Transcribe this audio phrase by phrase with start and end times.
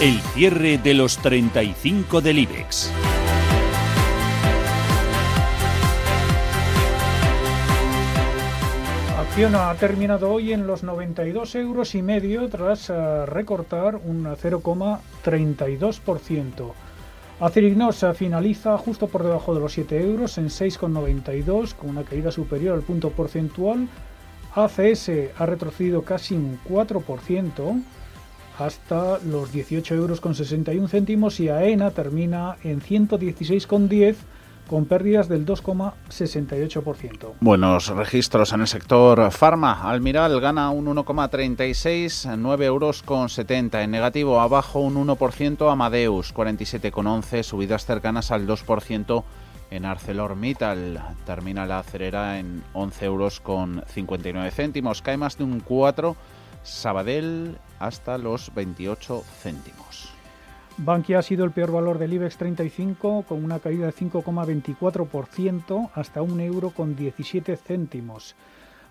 [0.00, 2.90] El cierre de los 35 del IBEX.
[9.18, 16.72] Acciona ha terminado hoy en los 92 euros y medio tras eh, recortar un 0,32%.
[17.40, 22.74] Acerignos finaliza justo por debajo de los 7 euros en 6,92 con una caída superior
[22.74, 23.86] al punto porcentual.
[24.54, 27.82] ACS ha retrocedido casi un 4%
[28.60, 34.16] hasta los 18 euros con 61 céntimos y AENA termina en 116,10
[34.68, 37.32] con pérdidas del 2,68%.
[37.40, 39.90] Buenos registros en el sector farma.
[39.90, 43.82] Almiral gana un 1,36, 9 euros con 70.
[43.82, 45.72] En negativo, abajo un 1%.
[45.72, 47.42] Amadeus, 47,11.
[47.42, 49.24] Subidas cercanas al 2%
[49.72, 51.02] en ArcelorMittal.
[51.24, 55.02] Termina la acerera en 11 euros con 59 céntimos.
[55.02, 56.14] Cae más de un 4.
[56.62, 60.12] Sabadell hasta los 28 céntimos.
[60.76, 66.22] Bankia ha sido el peor valor del IBEX 35 con una caída de 5,24% hasta
[66.22, 68.36] un euro con 17 céntimos.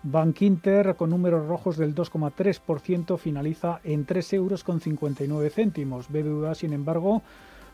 [0.03, 6.07] Bank Inter con números rojos del 2,3% finaliza en 3 euros con 59 céntimos.
[6.09, 7.21] BBVA, sin embargo,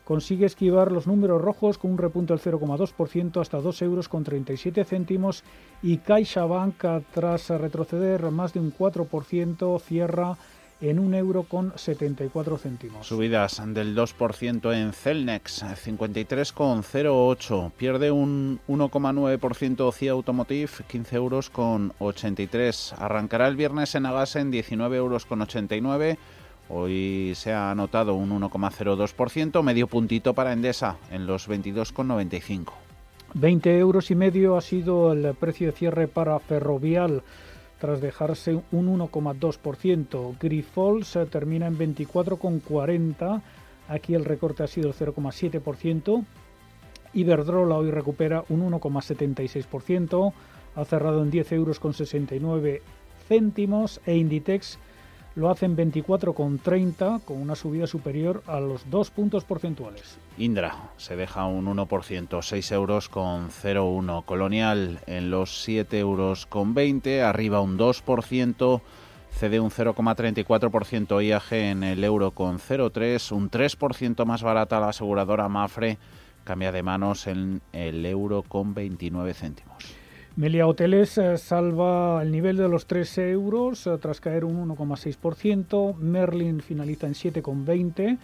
[0.06, 4.86] consigue esquivar los números rojos con un repunto del 0,2% hasta 2 euros con 37
[4.86, 5.44] céntimos
[5.84, 10.38] y CaixaBank tras retroceder más de un 4% cierra
[10.90, 13.08] en un euro con 74 céntimos.
[13.08, 17.72] Subidas del 2% en Celnex, 53,08.
[17.72, 22.96] Pierde un 1,9% CIA Automotive, 15 euros con 83.
[22.98, 26.18] Arrancará el viernes en Agas en 19 euros con 89.
[26.70, 32.74] Hoy se ha anotado un 1,02%, medio puntito para Endesa en los 22,95.
[33.36, 37.22] 20 euros y medio ha sido el precio de cierre para Ferrovial
[37.86, 40.40] tras dejarse un 1,2%.
[40.40, 43.44] Grifols termina en 24,40.
[43.88, 46.26] Aquí el recorte ha sido el 0,7%.
[47.14, 50.34] Iberdrola hoy recupera un 1,76%.
[50.76, 52.82] Ha cerrado en 10 euros con 69
[53.28, 54.80] céntimos e Inditex
[55.36, 60.18] lo hacen 24,30 con una subida superior a los dos puntos porcentuales.
[60.38, 64.26] Indra se deja un 1%, 6 euros con 0,1.
[64.26, 68.82] Colonial en los 7 euros con 20, arriba un 2%.
[69.32, 75.50] Cede un 0,34% IAG en el euro con 0,3, un 3% más barata la aseguradora
[75.50, 75.98] Mafre,
[76.46, 80.05] cambia de manos en el euro con 29 céntimos.
[80.38, 85.96] Melia Hoteles eh, salva el nivel de los 3 euros eh, tras caer un 1,6%.
[85.96, 88.18] Merlin finaliza en 7,20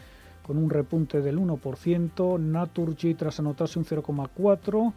[0.45, 2.37] con un repunte del 1%.
[2.37, 4.93] Naturgy tras anotarse un 0,4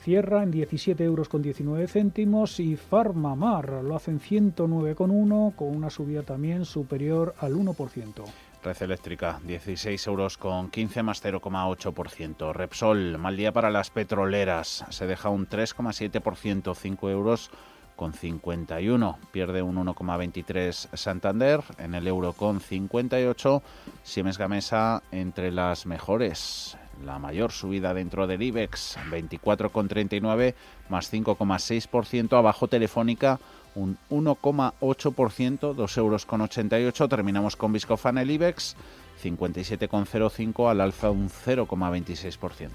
[0.00, 5.90] cierra en 17 euros con 19 céntimos y Farmamar lo hace en 109,1 con una
[5.90, 8.24] subida también superior al 1%.
[8.64, 12.52] Red Eléctrica, 16 euros con 15 más 0,8%.
[12.54, 17.50] Repsol, mal día para las petroleras, se deja un 3,7%, 5 euros
[17.94, 19.18] con 51.
[19.32, 23.62] Pierde un 1,23 Santander en el euro con 58.
[24.02, 26.78] Siemens Gamesa entre las mejores.
[27.04, 30.54] La mayor subida dentro del IBEX, 24,39
[30.88, 32.38] más 5,6%.
[32.38, 33.40] Abajo Telefónica,
[33.74, 36.26] un 1,8%, 2,88 euros.
[36.26, 37.08] Con 88.
[37.08, 38.76] Terminamos con Viscofan el IBEX,
[39.22, 42.70] 57,05 al alza un 0,26%.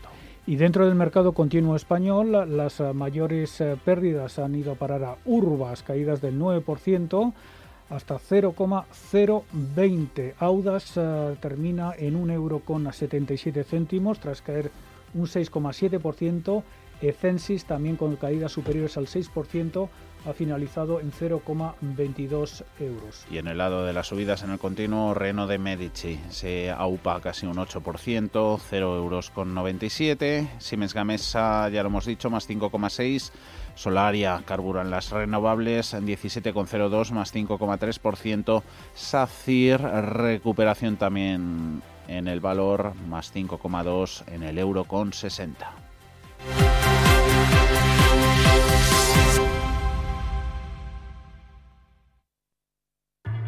[0.47, 5.17] Y dentro del mercado continuo español, las mayores eh, pérdidas han ido a parar a
[5.25, 7.33] Urbas, caídas del 9%,
[7.89, 10.35] hasta 0,020.
[10.39, 14.71] Audas eh, termina en 1 euro con 77 céntimos tras caer
[15.13, 16.63] un 6,7%.
[17.01, 19.87] Ecensis también con caídas superiores al 6%
[20.25, 23.25] ha finalizado en 0,22 euros.
[23.31, 27.21] Y en el lado de las subidas en el continuo, Reno de Medici se aupa
[27.21, 30.49] casi un 8%, 0 euros con 97.
[30.59, 33.31] Siemens Gamesa, ya lo hemos dicho, más 5,6.
[33.75, 38.63] Solaria carburan las renovables en 17,02 más 5,3%.
[38.93, 45.71] SACIR recuperación también en el valor más 5,2 en el euro con 60.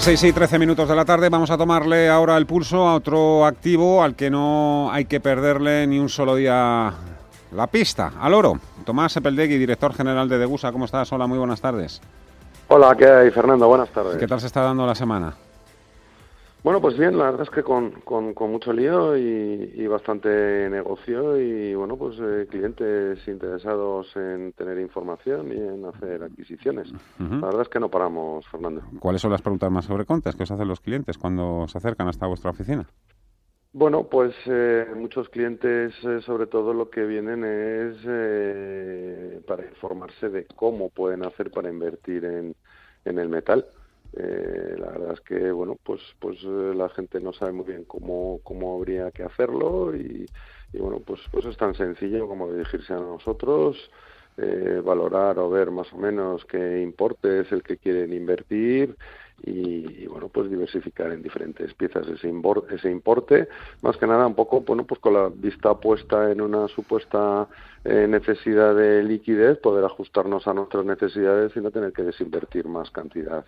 [0.00, 2.94] Las 6 y 13 minutos de la tarde vamos a tomarle ahora el pulso a
[2.94, 6.90] otro activo al que no hay que perderle ni un solo día
[7.52, 8.54] la pista, al oro.
[8.86, 11.12] Tomás Sepeldegui, director general de Degusa, ¿cómo estás?
[11.12, 12.00] Hola, muy buenas tardes.
[12.68, 13.68] Hola, ¿qué hay, Fernando?
[13.68, 14.16] Buenas tardes.
[14.16, 15.34] ¿Qué tal se está dando la semana?
[16.62, 21.74] Bueno, pues bien, la verdad es que con, con, mucho lío y, bastante negocio y,
[21.74, 26.92] bueno, pues eh, clientes interesados en tener información y en hacer adquisiciones.
[27.18, 28.82] La verdad es que no paramos, Fernando.
[29.00, 32.26] ¿Cuáles son las preguntas más frecuentes que os hacen los clientes cuando se acercan hasta
[32.26, 32.86] vuestra oficina?
[33.72, 37.96] Bueno, pues eh, muchos clientes, eh, sobre todo, lo que vienen es
[39.46, 42.54] para informarse de cómo pueden hacer para invertir en,
[43.04, 43.64] en el metal.
[44.12, 47.84] Eh, la verdad es que bueno pues pues eh, la gente no sabe muy bien
[47.84, 50.26] cómo, cómo habría que hacerlo y,
[50.72, 53.76] bueno pues pues es tan sencillo como dirigirse a nosotros
[54.36, 58.96] eh, valorar o ver más o menos qué importe es el que quieren invertir
[59.42, 63.48] y, bueno pues diversificar en diferentes piezas ese importe, ese importe.
[63.82, 67.48] Más que nada un poco bueno pues con la vista puesta en una supuesta
[67.84, 72.90] eh, necesidad de liquidez poder ajustarnos a nuestras necesidades y no tener que desinvertir más
[72.90, 73.44] cantidad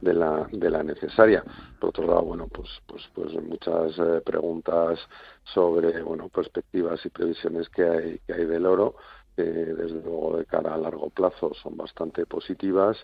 [0.00, 1.44] de la de la necesaria.
[1.78, 4.98] Por otro lado bueno pues pues pues muchas eh, preguntas
[5.44, 8.96] sobre bueno perspectivas y previsiones que hay que hay del oro
[9.42, 12.96] desde luego de cara a largo plazo son bastante positivas.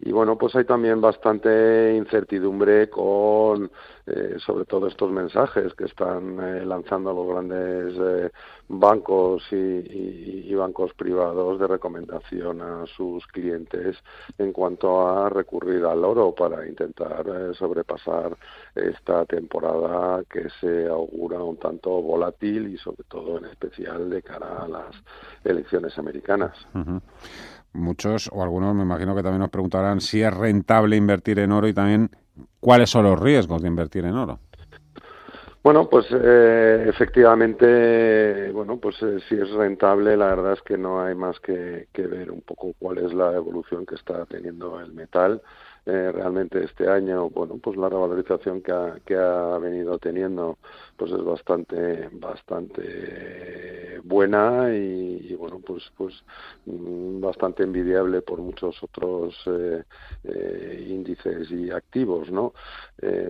[0.00, 3.70] Y bueno pues hay también bastante incertidumbre con
[4.06, 8.30] eh, sobre todo estos mensajes que están eh, lanzando los grandes eh,
[8.68, 13.96] bancos y, bancos privados de recomendación a sus clientes
[14.38, 17.26] en cuanto a recurrir al oro para intentar
[17.58, 18.36] sobrepasar
[18.74, 24.62] esta temporada que se augura un tanto volátil y sobre todo en especial de cara
[24.62, 24.94] a las
[25.42, 26.56] elecciones americanas.
[27.72, 31.66] Muchos o algunos me imagino que también nos preguntarán si es rentable invertir en oro
[31.66, 32.10] y también
[32.60, 34.38] ¿Cuáles son los riesgos de invertir en oro?
[35.64, 41.02] Bueno, pues eh, efectivamente, bueno, pues eh, si es rentable, la verdad es que no
[41.02, 45.40] hay más que, ver un poco cuál es la evolución que está teniendo el metal.
[45.86, 50.58] Eh, realmente este año, bueno, pues la revalorización que ha, que ha venido teniendo,
[50.96, 56.14] pues es bastante, bastante buena y, bueno, pues, pues
[56.66, 59.82] mm, bastante envidiable por muchos otros eh,
[60.24, 62.52] eh, índices y activos, ¿no?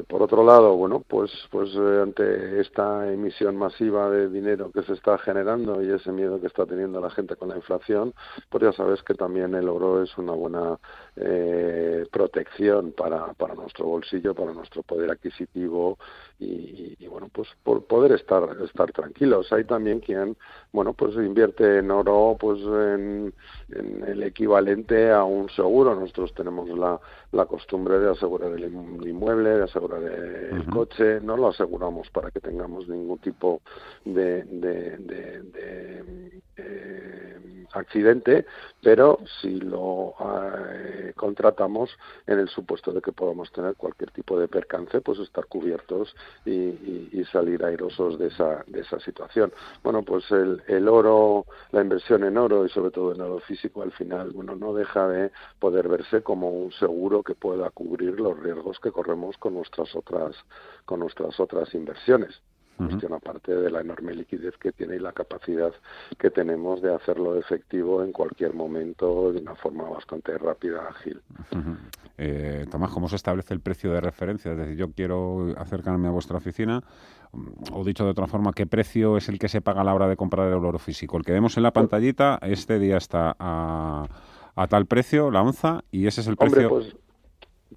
[0.08, 5.18] por otro lado, bueno, pues, pues ante esta emisión masiva de dinero que se está
[5.18, 8.14] generando y ese miedo que está teniendo la gente con la inflación,
[8.50, 10.78] pues ya sabes que también el oro es una buena
[12.10, 15.98] protección para, para nuestro bolsillo, para nuestro poder adquisitivo
[16.38, 19.52] y, bueno, pues por poder estar, estar tranquilos.
[19.52, 20.36] Hay también quien,
[20.72, 23.32] bueno, pues invierte en oro pues en,
[24.06, 25.94] el equivalente a un seguro.
[25.94, 26.98] Nosotros tenemos la,
[27.32, 32.40] la costumbre de asegurar el inmueble, de asegurar el coche, no lo aseguramos para que
[32.40, 33.60] tengamos ningún tipo
[34.04, 35.42] de, de,
[36.56, 38.46] eh, accidente,
[38.82, 40.14] pero si lo
[40.72, 41.90] eh, contratamos
[42.26, 46.14] en el supuesto de que podamos tener cualquier tipo de percance, pues estar cubiertos
[46.44, 49.52] y, salir airosos de esa, de esa situación.
[49.82, 53.82] Bueno, pues el, el oro, la inversión en oro y sobre todo en oro físico
[53.82, 58.38] al final, bueno, no deja de poder verse como un seguro que pueda cubrir los
[58.38, 60.36] riesgos que corremos con nuestras otras,
[60.84, 62.40] con nuestras otras inversiones
[62.76, 65.72] cuestión aparte de la enorme liquidez que tiene y la capacidad
[66.18, 71.20] que tenemos de hacerlo efectivo en cualquier momento de una forma bastante rápida, ágil.
[72.18, 74.52] eh, Tomás, ¿cómo se establece el precio de referencia?
[74.52, 76.82] Es decir, yo quiero acercarme a vuestra oficina,
[77.72, 80.08] o dicho de otra forma, ¿qué precio es el que se paga a la hora
[80.08, 81.16] de comprar el oro físico?
[81.16, 84.06] El que vemos en la pantallita, este día está a,
[84.54, 86.68] a tal precio, la onza, y ese es el precio...
[86.68, 86.96] Pues,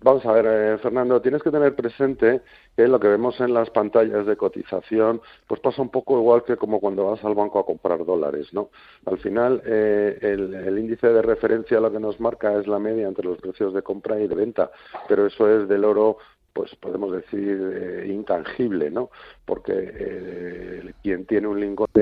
[0.02, 2.42] Vamos a ver, eh, Fernando, tienes que tener presente
[2.76, 6.56] que lo que vemos en las pantallas de cotización, pues pasa un poco igual que
[6.56, 8.70] como cuando vas al banco a comprar dólares, ¿no?
[9.06, 13.26] Al final, eh, el, índice de referencia lo que nos marca es la media entre
[13.26, 14.70] los precios de compra y de venta,
[15.08, 16.18] pero eso es del oro
[16.54, 19.12] pues podemos decir, intangible, ¿no?
[19.46, 22.02] Porque quien tiene un lingote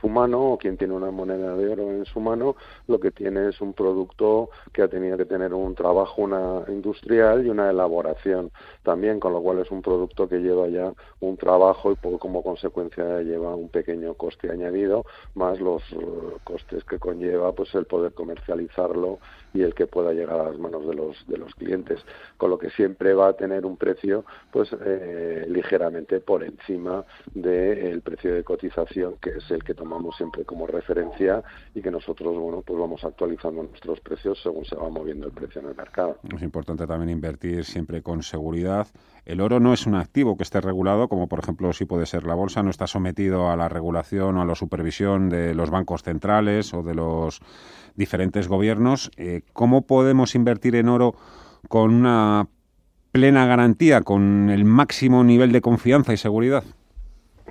[0.00, 3.48] su mano o quien tiene una moneda de oro en su mano lo que tiene
[3.48, 8.50] es un producto que ha tenido que tener un trabajo una industrial y una elaboración
[8.82, 13.20] también con lo cual es un producto que lleva ya un trabajo y como consecuencia
[13.22, 15.04] lleva un pequeño coste añadido
[15.34, 15.96] más los eh,
[16.44, 19.18] costes que conlleva pues el poder comercializarlo
[19.52, 22.00] y el que pueda llegar a las manos de los de los clientes.
[22.36, 27.04] Con lo que siempre va a tener un precio pues eh, ligeramente por encima
[27.34, 31.42] del precio de cotización que es el que tomamos siempre como referencia
[31.74, 35.60] y que nosotros bueno pues vamos actualizando nuestros precios según se va moviendo el precio
[35.60, 38.86] en el mercado es importante también invertir siempre con seguridad
[39.24, 42.24] el oro no es un activo que esté regulado, como por ejemplo si puede ser
[42.24, 46.02] la bolsa, no está sometido a la regulación o a la supervisión de los bancos
[46.02, 47.40] centrales o de los
[47.94, 49.10] diferentes gobiernos.
[49.16, 51.14] Eh, ¿Cómo podemos invertir en oro
[51.68, 52.48] con una
[53.12, 56.64] plena garantía, con el máximo nivel de confianza y seguridad?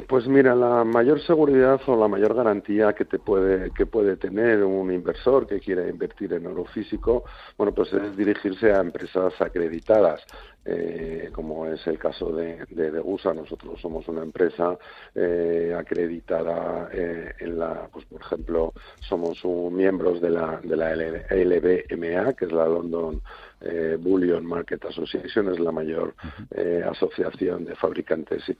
[0.08, 4.64] Pues mira, la mayor seguridad o la mayor garantía que te puede que puede tener
[4.64, 7.24] un inversor que quiera invertir en oro físico,
[7.58, 10.24] bueno, pues es dirigirse a empresas acreditadas.
[10.66, 14.78] Eh, como es el caso de, de, nosotros somos una empresa
[15.16, 20.94] eh, acreditada eh, en la, pues por ejemplo, somos un, miembros de la, de la
[20.96, 23.22] LBMA, que es la London
[23.62, 26.16] eh, Bullion Market Association es la mayor
[26.52, 28.56] eh, asociación de fabricantes y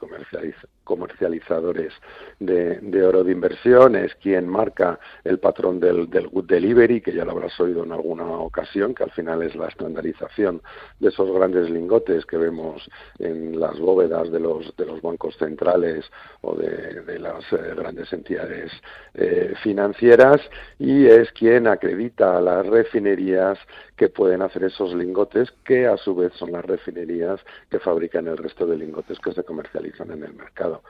[0.84, 1.94] comercializadores
[2.40, 7.24] de, oro de inversión, es quien marca el patrón del, del Good Delivery, que ya
[7.24, 10.62] lo habrás oído en alguna ocasión, que al final es la estandarización
[11.00, 12.90] de esos grandes lingotes que vemos
[13.20, 16.06] en las bóvedas de los, de los bancos centrales
[16.42, 18.72] o de, las eh, grandes entidades
[19.64, 20.40] financieras,
[20.78, 23.58] y es quien acredita a las refinerías
[23.98, 28.38] que pueden hacer esos lingotes que a su vez son las refinerías que fabrican el
[28.38, 30.82] resto de lingotes que se comercializan en el mercado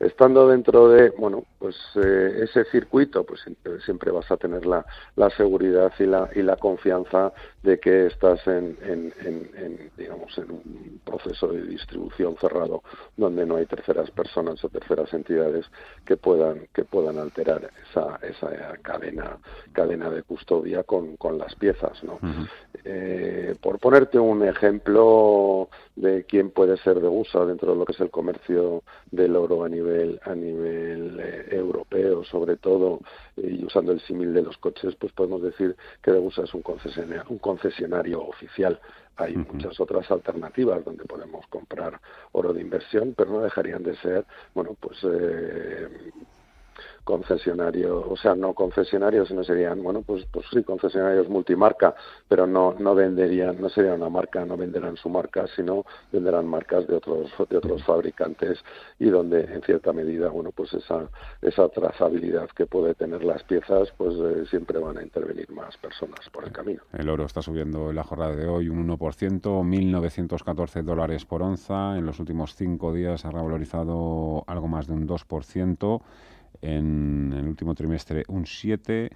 [0.00, 3.40] estando dentro de bueno pues eh, ese circuito pues
[3.84, 8.44] siempre, vas a tener la, la, seguridad y la y la confianza de que estás
[8.46, 12.82] en, en, digamos en un proceso de distribución cerrado
[13.16, 15.66] donde no hay terceras personas o terceras entidades
[16.06, 19.36] que puedan que puedan alterar esa esa cadena
[19.72, 22.18] cadena de custodia con, con las piezas no
[22.84, 27.92] eh, por ponerte un ejemplo de quién puede ser de uso dentro de lo que
[27.92, 33.00] es el comercio del oro a nivel a nivel eh, europeo sobre todo
[33.36, 37.24] y usando el símil de los coches pues podemos decir que Degusa es un concesionario,
[37.28, 38.80] un concesionario oficial.
[39.16, 42.00] Hay muchas otras alternativas donde podemos comprar
[42.32, 45.88] oro de inversión pero no dejarían de ser bueno pues eh,
[47.04, 51.94] concesionarios, o sea, no concesionarios, sino serían, bueno, pues, pues sí, concesionarios multimarca,
[52.28, 56.86] pero no, no venderían, no sería una marca, no venderán su marca, sino venderán marcas
[56.86, 58.58] de otros, de otros fabricantes
[58.98, 61.08] y donde, en cierta medida, bueno, pues esa,
[61.42, 66.28] esa trazabilidad que puede tener las piezas, pues eh, siempre van a intervenir más personas
[66.30, 66.82] por el camino.
[66.92, 71.96] El oro está subiendo en la jornada de hoy un 1%, 1.914 dólares por onza.
[71.96, 76.00] En los últimos cinco días ha revalorizado algo más de un 2%
[76.62, 79.10] en el último trimestre un 7,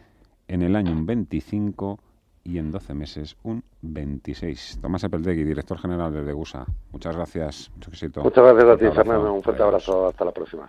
[0.49, 1.99] en el año un 25
[2.45, 4.79] y en 12 meses un 26.
[4.83, 6.67] Tomás Epeldegui, director general de Degusa.
[6.93, 7.71] Muchas gracias.
[7.75, 8.23] Mucho éxito.
[8.23, 9.33] Muchas gracias a ti, Fernando.
[9.33, 10.09] Un fuerte abrazo.
[10.09, 10.69] Hasta la próxima.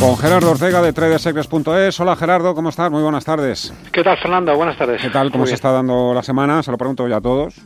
[0.00, 2.00] Con Gerardo Ortega de tradersecrets.es.
[2.00, 2.90] Hola Gerardo, ¿cómo estás?
[2.90, 3.70] Muy buenas tardes.
[3.92, 4.56] ¿Qué tal Fernando?
[4.56, 5.02] Buenas tardes.
[5.02, 5.30] ¿Qué tal?
[5.30, 6.62] ¿Cómo se está dando la semana?
[6.62, 7.60] Se lo pregunto ya a todos.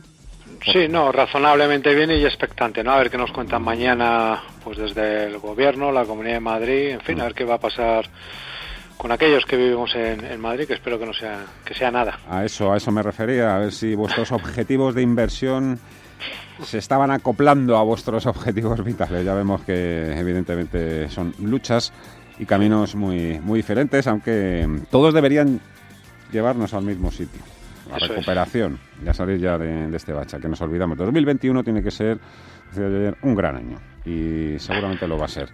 [0.65, 2.91] Sí, no, razonablemente bien y expectante, ¿no?
[2.91, 6.99] A ver qué nos cuentan mañana, pues desde el gobierno, la Comunidad de Madrid, en
[6.99, 8.09] fin, a ver qué va a pasar
[8.97, 12.19] con aquellos que vivimos en, Madrid, que espero que no sea, que sea nada.
[12.29, 15.79] A eso, a eso me refería, a ver si vuestros objetivos de inversión
[16.63, 19.23] se estaban acoplando a vuestros objetivos vitales.
[19.23, 21.93] Ya vemos que evidentemente son luchas
[22.37, 25.59] y caminos muy, muy diferentes, aunque todos deberían
[26.31, 27.41] llevarnos al mismo sitio.
[27.89, 30.97] La recuperación, ya salir ya de, este bacha, que nos olvidamos.
[30.97, 32.17] 2021 tiene que ser
[33.21, 35.49] un gran año y seguramente lo va a ser.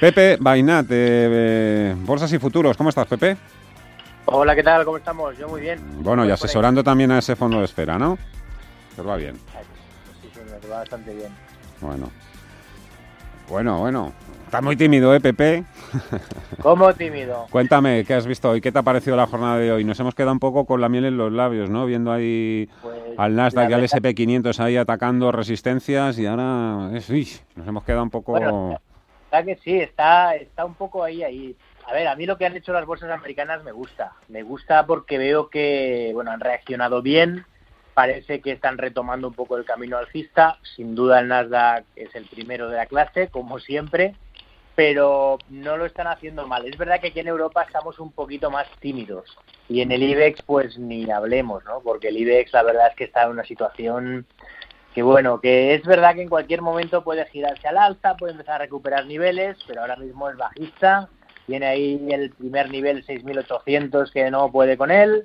[0.00, 3.36] Pepe Bainat, de Bolsas y Futuros, ¿cómo estás, Pepe?
[4.26, 4.84] Hola, ¿qué tal?
[4.84, 5.38] ¿Cómo estamos?
[5.38, 5.78] Yo muy bien.
[6.00, 8.18] Bueno, y asesorando también a ese fondo de espera, ¿no?
[8.96, 9.36] Pues va bien.
[10.20, 11.28] Sí, señor, va bastante bien.
[11.80, 12.10] Bueno.
[13.48, 14.12] Bueno, bueno.
[14.46, 15.64] Estás muy tímido, ¿eh, Pepe?
[16.62, 17.46] ¿Cómo tímido?
[17.50, 18.60] Cuéntame, ¿qué has visto hoy?
[18.60, 19.84] ¿Qué te ha parecido la jornada de hoy?
[19.84, 21.84] Nos hemos quedado un poco con la miel en los labios, ¿no?
[21.84, 27.10] Viendo ahí Pues, al Nasdaq y al verdad- SP500 ahí atacando resistencias y ahora es,
[27.10, 28.32] uy, nos hemos quedado un poco...
[28.32, 28.78] Bueno,
[29.24, 31.56] Está que sí, está, está un poco ahí, ahí.
[31.88, 34.12] A ver, a mí lo que han hecho las bolsas americanas me gusta.
[34.28, 37.44] Me gusta porque veo que, bueno, han reaccionado bien.
[37.94, 40.58] Parece que están retomando un poco el camino alcista.
[40.76, 44.14] Sin duda el Nasdaq es el primero de la clase, como siempre,
[44.76, 46.66] pero no lo están haciendo mal.
[46.66, 49.36] Es verdad que aquí en Europa estamos un poquito más tímidos.
[49.68, 51.80] Y en el IBEX, pues ni hablemos, ¿no?
[51.80, 54.26] Porque el IBEX, la verdad es que está en una situación
[54.94, 58.54] que bueno, que es verdad que en cualquier momento puede girarse al alza, puede empezar
[58.54, 61.10] a recuperar niveles, pero ahora mismo es bajista,
[61.46, 65.24] tiene ahí el primer nivel 6.800 que no puede con él,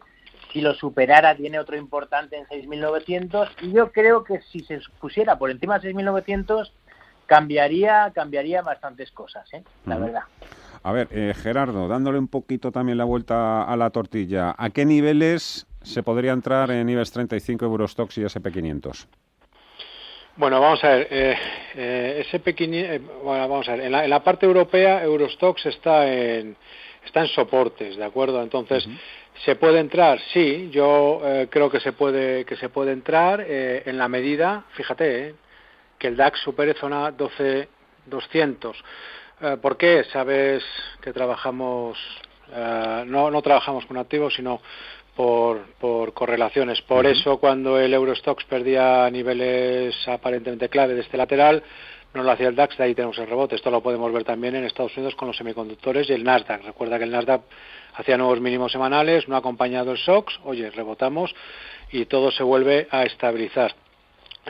[0.52, 5.38] si lo superara tiene otro importante en 6.900 y yo creo que si se pusiera
[5.38, 6.72] por encima de 6.900
[7.32, 9.64] cambiaría cambiaría bastantes cosas, ¿eh?
[9.86, 10.24] la verdad.
[10.84, 14.84] A ver, eh, Gerardo, dándole un poquito también la vuelta a la tortilla, ¿a qué
[14.84, 19.08] niveles se podría entrar en IBEX 35, Eurostox y SP500?
[20.36, 21.38] Bueno, vamos a ver, eh,
[21.76, 26.12] eh, SP500, eh, bueno, vamos a ver, en la, en la parte europea Eurostox está
[26.12, 26.58] en,
[27.06, 28.44] está en soportes, ¿de acuerdo?
[28.44, 28.86] Entonces,
[29.46, 30.20] ¿se puede entrar?
[30.34, 34.66] Sí, yo eh, creo que se puede, que se puede entrar eh, en la medida,
[34.74, 35.36] fíjate, eh,
[36.02, 38.74] que el DAX supere zona 12.200.
[39.40, 40.04] Eh, ¿Por qué?
[40.12, 40.64] Sabes
[41.00, 41.96] que trabajamos,
[42.52, 44.62] eh, no, no trabajamos con activos, sino
[45.16, 46.82] por, por correlaciones.
[46.82, 51.62] Por eso, cuando el Eurostox perdía niveles aparentemente clave de este lateral,
[52.16, 53.56] no lo hacía el DAX, de ahí tenemos el rebote.
[53.56, 56.64] Esto lo podemos ver también en Estados Unidos con los semiconductores y el Nasdaq.
[56.66, 57.42] Recuerda que el Nasdaq
[57.94, 61.36] hacía nuevos mínimos semanales, no ha acompañado el SOX, oye, rebotamos
[61.92, 63.76] y todo se vuelve a estabilizar.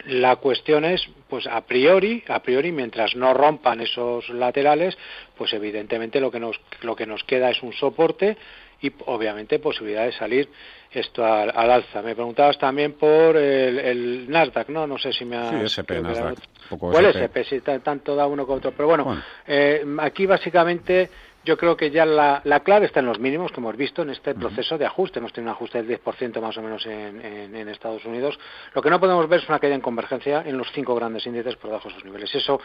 [0.06, 4.98] La cuestión es, pues a priori, a priori, mientras no rompan esos laterales,
[5.38, 8.38] pues evidentemente lo que nos, lo que nos queda es un soporte
[8.82, 10.50] y obviamente posibilidad de salir
[10.92, 12.01] esto al, al alza.
[12.01, 14.88] Me preguntabas también por el, el Nasdaq, ¿no?
[14.88, 15.77] No sé si me Sí, has...
[15.77, 16.38] SP, que era Nasdaq,
[16.80, 17.25] ¿Cuál SP.
[17.27, 17.44] SP?
[17.44, 18.72] Sí, ta- tanto da uno como otro.
[18.72, 19.22] Pero bueno, Bueno.
[19.46, 21.10] eh, aquí básicamente
[21.44, 24.12] yo creo que ya la, la clave está en los mínimos que hemos visto en
[24.12, 25.20] este proceso de ajuste.
[25.20, 28.40] Hemos tenido un ajuste del 10% más o menos en, en- en Estados Unidos.
[28.74, 31.56] Lo que no podemos ver es una caída en convergencia en los cinco grandes índices
[31.56, 32.34] por debajo de esos niveles.
[32.36, 32.62] Eso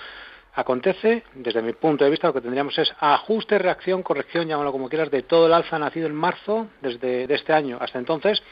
[0.55, 4.89] acontece, desde mi punto de vista, lo que tendríamos es ajuste, reacción, corrección, llámalo como
[4.89, 8.43] quieras, de todo el alza nacido en marzo desde de este año hasta entonces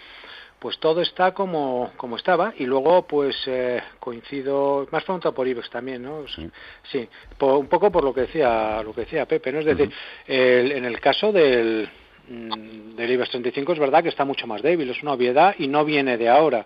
[0.64, 5.68] pues todo está como, como estaba y luego pues eh, coincido más preguntado por IBEX
[5.68, 6.48] también no Sí.
[6.90, 9.92] sí po- un poco por lo que decía lo que decía Pepe no es decir
[10.26, 11.86] el- en el caso del
[12.30, 15.68] mm, del IBEX 35 es verdad que está mucho más débil es una obviedad y
[15.68, 16.64] no viene de ahora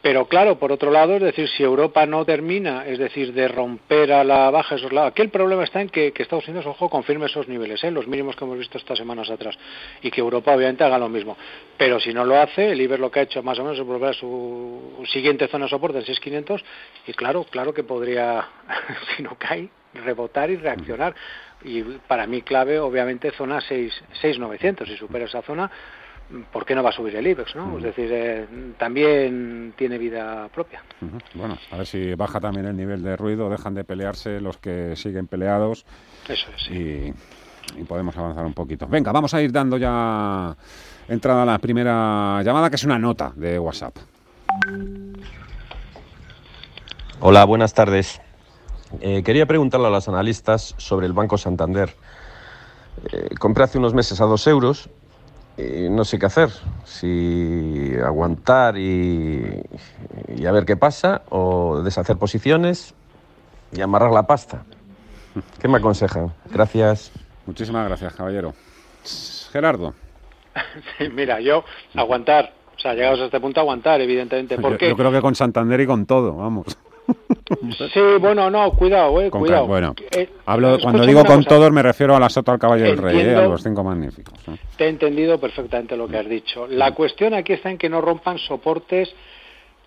[0.00, 4.10] pero claro, por otro lado, es decir, si Europa no termina, es decir, de romper
[4.10, 7.26] a la baja esos lados, aquí el problema está en que, Estados Unidos, ojo, confirme
[7.26, 7.90] esos niveles, ¿eh?
[7.90, 9.58] los mínimos que hemos visto estas semanas atrás,
[10.00, 11.36] y que Europa obviamente haga lo mismo.
[11.76, 13.84] Pero si no lo hace, el IBEX lo que ha hecho más o menos es
[13.84, 16.64] volver a su siguiente zona de soporte, el 6500,
[17.06, 18.48] y claro, claro que podría,
[19.16, 21.14] si no cae, rebotar y reaccionar.
[21.64, 25.70] Y para mí clave, obviamente, zona 6, 6900, si supera esa zona,
[26.52, 27.54] ¿por qué no va a subir el IBEX?
[27.56, 27.76] ¿no?
[27.78, 28.46] Es decir, eh,
[28.78, 30.82] también tiene vida propia.
[31.34, 34.94] Bueno, a ver si baja también el nivel de ruido, dejan de pelearse los que
[34.96, 35.86] siguen peleados
[36.28, 36.62] Eso es.
[36.64, 36.74] sí.
[36.74, 38.86] y, y podemos avanzar un poquito.
[38.86, 40.56] Venga, vamos a ir dando ya
[41.08, 43.96] entrada a la primera llamada, que es una nota de WhatsApp.
[47.20, 48.20] Hola, buenas tardes.
[49.00, 51.94] Eh, quería preguntarle a los analistas sobre el Banco Santander.
[53.12, 54.88] Eh, compré hace unos meses a dos euros
[55.56, 56.50] y no sé qué hacer.
[56.84, 59.62] Si aguantar y,
[60.36, 62.94] y a ver qué pasa o deshacer posiciones
[63.72, 64.64] y amarrar la pasta.
[65.60, 66.32] ¿Qué me aconsejan?
[66.50, 67.12] Gracias.
[67.46, 68.54] Muchísimas gracias, caballero.
[69.52, 69.94] Gerardo.
[70.96, 71.64] Sí, Mira, yo
[71.94, 74.56] aguantar, o sea, llegados a este punto, aguantar, evidentemente.
[74.56, 76.78] Yo, porque yo creo que con Santander y con todo, vamos.
[77.72, 79.66] Sí, bueno, no, cuidado, eh, Con cuidado.
[79.66, 81.48] bueno, Eh, hablo, cuando digo con cosa.
[81.48, 84.34] todos me refiero a la Sota al Caballo del Rey, eh, a los cinco magníficos.
[84.48, 84.56] ¿eh?
[84.76, 86.66] Te he entendido perfectamente lo que has dicho.
[86.68, 89.14] La cuestión aquí está en que no rompan soportes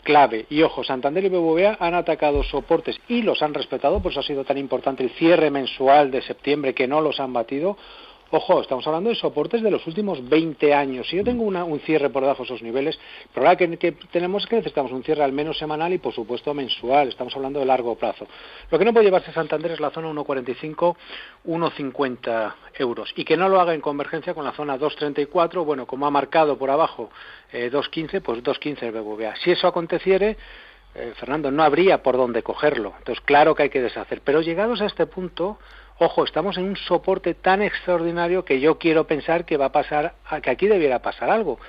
[0.04, 0.46] clave.
[0.50, 4.24] Y ojo, Santander y BBVA han atacado soportes y los han respetado, por eso ha
[4.24, 7.78] sido tan importante el cierre mensual de septiembre que no los han batido.
[8.32, 11.08] Ojo, estamos hablando de soportes de los últimos 20 años.
[11.10, 14.44] Si yo tengo un cierre por debajo de esos niveles, el problema que, que, tenemos
[14.44, 17.08] es que necesitamos un cierre al menos semanal y, por supuesto, mensual.
[17.08, 18.28] Estamos hablando de largo plazo.
[18.70, 20.96] Lo que no puede llevarse Santander es la zona 1,45,
[21.48, 23.12] 1,50 euros.
[23.16, 25.66] Y que no lo haga en convergencia con la zona 2,34.
[25.66, 27.10] Bueno, como ha marcado por abajo
[27.52, 29.38] 2,15, eh, pues 2,15 el BBVA.
[29.38, 30.38] Si eso aconteciere,
[30.94, 32.94] eh, Fernando, no habría por dónde cogerlo.
[33.00, 34.22] Entonces, claro que hay que deshacer.
[34.24, 35.58] Pero llegados a este punto,
[36.00, 40.16] ojo, estamos en un soporte tan extraordinario que yo quiero pensar que va a pasar,
[40.42, 41.60] que aquí debiera pasar algo.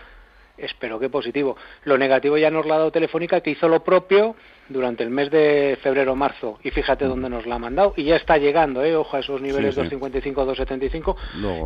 [0.56, 1.56] Espero que positivo.
[1.84, 4.36] Lo negativo ya nos ha dado Telefónica, que hizo lo propio
[4.70, 8.38] durante el mes de febrero-marzo y fíjate dónde nos la ha mandado y ya está
[8.38, 8.96] llegando, ¿eh?
[8.96, 11.16] ojo a esos niveles 255, 275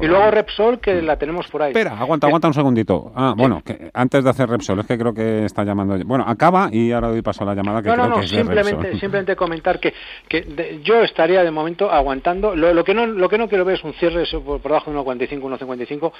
[0.02, 1.70] y luego Repsol que la tenemos por ahí.
[1.70, 3.12] Espera, aguanta, aguanta un segundito.
[3.14, 5.96] Ah, bueno, que antes de hacer Repsol, es que creo que está llamando.
[6.04, 8.30] Bueno, acaba y ahora doy paso a la llamada que no, creo no, que es
[8.30, 9.92] simplemente, de simplemente comentar que,
[10.28, 12.56] que yo estaría de momento aguantando.
[12.56, 14.90] Lo, lo, que no lo que no quiero ver es un cierre por, por debajo
[14.90, 16.12] de 1.45, 1.55.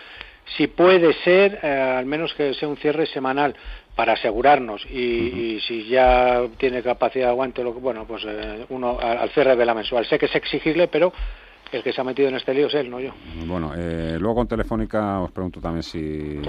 [0.57, 3.55] Si puede ser, eh, al menos que sea un cierre semanal
[3.97, 9.31] para asegurarnos y, si ya tiene capacidad de aguante, lo, bueno, pues eh, uno al
[9.31, 10.05] cierre de la mensual.
[10.07, 11.13] Sé que es exigible, pero
[11.73, 13.13] el que se ha metido en este lío es él, no yo.
[13.47, 16.41] Bueno, eh, luego con Telefónica os pregunto también si,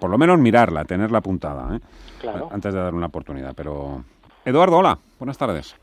[0.00, 1.80] por lo menos mirarla, tenerla apuntada, ¿eh?
[2.20, 2.48] Claro.
[2.50, 3.54] antes de dar una oportunidad.
[3.54, 4.02] Pero
[4.44, 5.76] Eduardo, hola, buenas tardes.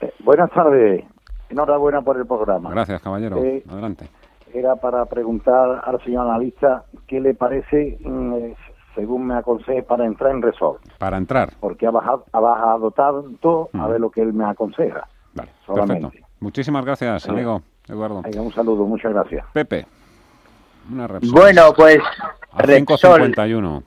[0.00, 1.04] Eh, buenas tardes,
[1.50, 2.70] enhorabuena por el programa.
[2.70, 3.42] Gracias, caballero.
[3.44, 4.08] Eh, Adelante.
[4.54, 8.52] Era para preguntar al señor analista qué le parece mm,
[8.96, 10.82] según me aconseje, para entrar en Resort.
[10.98, 11.52] Para entrar.
[11.60, 15.06] Porque ha bajado, ha bajado tanto, a ver lo que él me aconseja.
[15.34, 16.02] Vale, solamente.
[16.02, 16.26] perfecto.
[16.40, 18.22] Muchísimas gracias, amigo Eduardo.
[18.22, 19.46] Venga, un saludo, muchas gracias.
[19.52, 19.86] Pepe,
[20.90, 21.32] una Repsol.
[21.32, 21.98] Bueno, pues
[22.52, 23.32] A Repsol.
[23.32, 23.82] 5.51.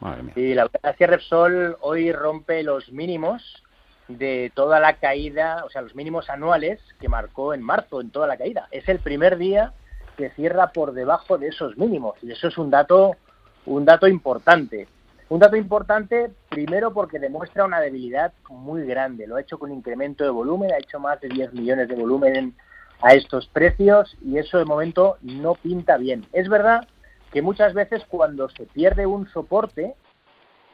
[0.00, 0.32] Madre mía.
[0.36, 3.62] Y la verdad es que Repsol hoy rompe los mínimos
[4.08, 8.26] de toda la caída, o sea, los mínimos anuales que marcó en marzo, en toda
[8.26, 8.68] la caída.
[8.70, 9.72] Es el primer día
[10.16, 12.14] que cierra por debajo de esos mínimos.
[12.22, 13.16] Y eso es un dato
[13.66, 14.88] un dato importante.
[15.28, 19.26] Un dato importante, primero porque demuestra una debilidad muy grande.
[19.26, 22.54] Lo ha hecho con incremento de volumen, ha hecho más de 10 millones de volumen
[23.00, 26.26] a estos precios y eso de momento no pinta bien.
[26.32, 26.86] Es verdad
[27.32, 29.94] que muchas veces cuando se pierde un soporte,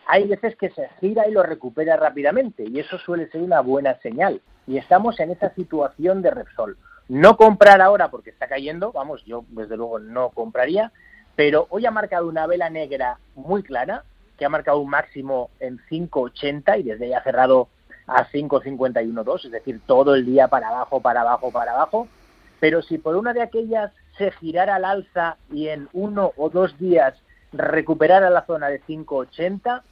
[0.07, 3.99] hay veces que se gira y lo recupera rápidamente y eso suele ser una buena
[4.01, 4.41] señal.
[4.67, 6.77] Y estamos en esa situación de Repsol.
[7.09, 10.93] No comprar ahora porque está cayendo, vamos, yo desde luego no compraría,
[11.39, 14.03] pero hoy ha marcado una vela negra muy clara,
[14.37, 17.69] que ha marcado un máximo en 5.80 y desde ahí ha cerrado
[18.09, 22.09] a 5.51.2, es decir, todo el día para abajo, para abajo, para abajo.
[22.59, 26.77] Pero si por una de aquellas se girara al alza y en uno o dos
[26.77, 27.15] días
[27.53, 29.83] recuperara la zona de 5.80,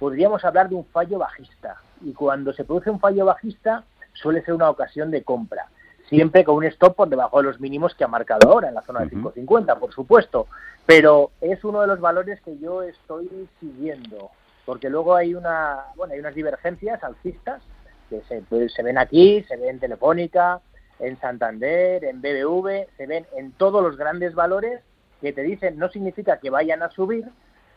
[0.00, 1.76] podríamos hablar de un fallo bajista.
[2.00, 5.68] Y cuando se produce un fallo bajista, suele ser una ocasión de compra
[6.08, 8.82] siempre con un stop por debajo de los mínimos que ha marcado ahora, en la
[8.82, 10.46] zona de 5.50, por supuesto.
[10.86, 14.30] Pero es uno de los valores que yo estoy siguiendo,
[14.64, 17.62] porque luego hay una, bueno, hay unas divergencias alcistas
[18.10, 20.60] que se, pues, se ven aquí, se ven en Telefónica,
[20.98, 24.80] en Santander, en BBV, se ven en todos los grandes valores
[25.20, 27.24] que te dicen no significa que vayan a subir,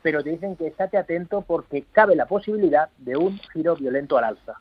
[0.01, 4.25] pero te dicen que estate atento porque cabe la posibilidad de un giro violento al
[4.25, 4.59] alza.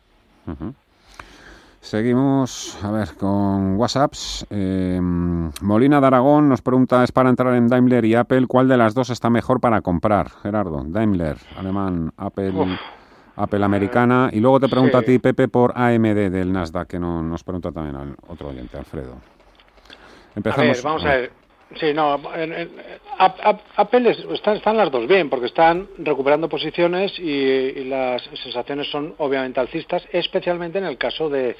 [1.86, 4.44] Seguimos, a ver, con WhatsApps.
[4.50, 8.76] Eh, Molina de Aragón nos pregunta, es para entrar en Daimler y Apple, ¿cuál de
[8.76, 10.28] las dos está mejor para comprar?
[10.42, 12.76] Gerardo, Daimler, alemán, Apple,
[13.36, 14.30] Apple americana.
[14.32, 17.70] Y luego te pregunta a ti, Pepe, por AMD del Nasdaq, que no, nos pregunta
[17.70, 19.14] también al otro oyente, Alfredo.
[20.34, 20.68] Empezamos.
[20.68, 21.45] A ver, vamos a ver.
[21.74, 22.70] Sí, no, en,
[23.18, 29.14] Apple están, están, las dos bien, porque están recuperando posiciones y, y, las sensaciones son
[29.18, 31.56] obviamente alcistas, especialmente en el caso de,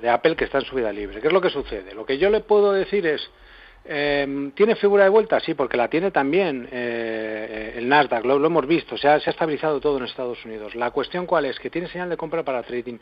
[0.00, 1.20] de Apple que está en subida libre.
[1.20, 1.94] ¿Qué es lo que sucede?
[1.94, 3.28] Lo que yo le puedo decir es,
[3.86, 5.40] eh, ¿Tiene figura de vuelta?
[5.40, 9.32] Sí, porque la tiene también eh, el Nasdaq, lo, hemos visto, se ha, se ha
[9.32, 10.74] estabilizado todo en Estados Unidos.
[10.74, 11.58] La cuestión cuál es?
[11.58, 12.98] Que tiene señal de compra para trading.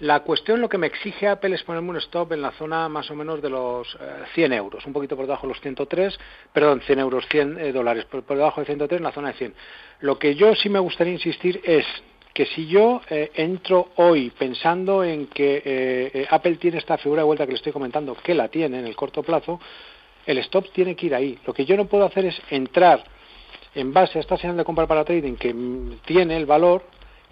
[0.00, 3.10] La cuestión, lo que me exige Apple es ponerme un stop en la zona más
[3.10, 6.18] o menos de los eh, 100 euros, un poquito por debajo de los 103,
[6.52, 9.34] perdón, 100 euros, 100 eh, dólares, por, por, debajo de 103 en la zona de
[9.34, 9.54] 100.
[10.00, 11.84] Lo que yo sí me gustaría insistir es
[12.32, 17.26] que si yo eh, entro hoy pensando en que eh, Apple tiene esta figura de
[17.26, 19.60] vuelta que le estoy comentando, que la tiene en el corto plazo,
[20.26, 21.38] el stop tiene que ir ahí.
[21.46, 23.02] Lo que yo no puedo hacer es entrar
[23.74, 25.54] en base a esta señal de compra para trading que
[26.04, 26.84] tiene el valor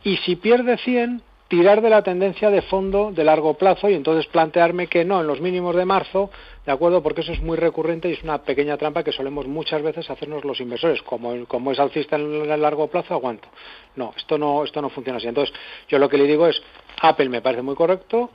[0.03, 4.29] y si pierde 100 tirar de la tendencia de fondo de largo plazo y entonces
[4.29, 6.31] plantearme que no en los mínimos de marzo,
[6.65, 9.83] de acuerdo, porque eso es muy recurrente y es una pequeña trampa que solemos muchas
[9.83, 13.49] veces hacernos los inversores, como como es alcista en el largo plazo aguanto.
[13.97, 15.27] No, esto no esto no funciona así.
[15.27, 15.53] Entonces,
[15.89, 16.63] yo lo que le digo es
[17.03, 18.31] Apple me parece muy correcto,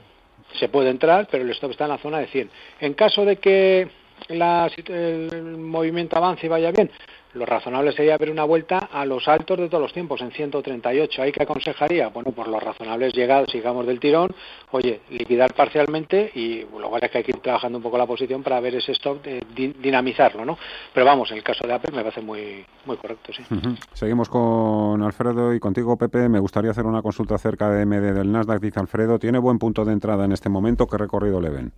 [0.58, 2.50] se puede entrar, pero el stop está en la zona de 100.
[2.80, 3.88] En caso de que
[4.28, 6.90] el movimiento avance y vaya bien,
[7.36, 11.22] lo razonable sería ver una vuelta a los altos de todos los tiempos, en 138.
[11.22, 12.08] ¿Hay que aconsejaría?
[12.08, 14.34] Bueno, pues lo razonable es llegar, sigamos del tirón,
[14.70, 18.42] oye, liquidar parcialmente y luego es que hay que ir trabajando un poco la posición
[18.42, 20.56] para ver ese stock, de, dinamizarlo, ¿no?
[20.94, 23.44] Pero vamos, en el caso de Apple me parece muy, muy correcto, sí.
[23.92, 26.30] Seguimos con Alfredo y contigo, Pepe.
[26.30, 28.60] Me gustaría hacer una consulta acerca de MD del Nasdaq.
[28.60, 30.86] Dice Alfredo, ¿tiene buen punto de entrada en este momento?
[30.86, 31.72] ¿Qué recorrido le ven?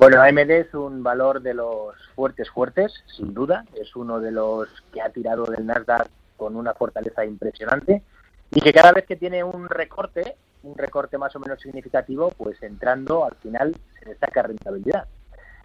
[0.00, 3.66] Bueno, AMD es un valor de los fuertes fuertes, sin duda.
[3.78, 6.08] Es uno de los que ha tirado del Nasdaq
[6.38, 8.02] con una fortaleza impresionante
[8.50, 12.62] y que cada vez que tiene un recorte, un recorte más o menos significativo, pues
[12.62, 15.06] entrando al final se destaca rentabilidad.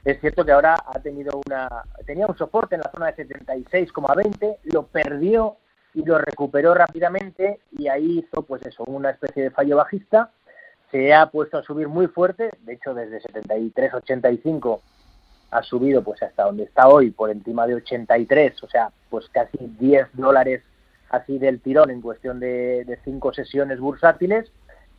[0.03, 1.69] Es cierto que ahora ha tenido una
[2.05, 5.55] tenía un soporte en la zona de 76,20, lo perdió
[5.93, 10.29] y lo recuperó rápidamente y ahí hizo pues eso, una especie de fallo bajista
[10.91, 14.81] se ha puesto a subir muy fuerte, de hecho desde 73-85
[15.51, 19.57] ha subido pues hasta donde está hoy, por encima de 83, o sea, pues casi
[19.79, 20.63] 10 dólares
[21.09, 24.51] así del tirón en cuestión de, cinco sesiones bursátiles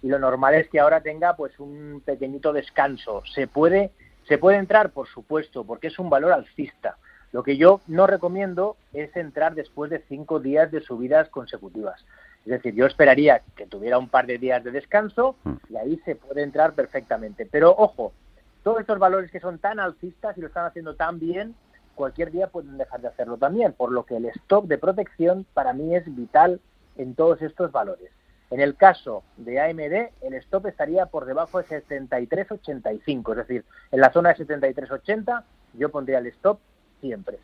[0.03, 3.23] y lo normal es que ahora tenga pues un pequeñito descanso.
[3.35, 3.91] Se puede,
[4.29, 6.97] se puede entrar, por supuesto, porque es un valor alcista.
[7.33, 12.05] Lo que yo no recomiendo es entrar después de cinco días de subidas consecutivas.
[12.47, 15.55] Es decir, yo esperaría que tuviera un par de días de descanso mm.
[15.69, 17.45] y ahí se puede entrar perfectamente.
[17.45, 18.13] Pero ojo,
[18.63, 21.57] todos estos valores que son tan alcistas y lo están haciendo tan bien,
[21.97, 25.73] cualquier día pueden dejar de hacerlo también, por lo que el stop de protección para
[25.73, 26.61] mí es vital
[26.97, 28.13] en todos estos valores.
[28.51, 34.01] En el caso de AMD, el stop estaría por debajo de 73.85, es decir, en
[34.01, 35.43] la zona de 73.80
[35.75, 36.61] yo pondría el stop
[37.01, 37.41] siempre.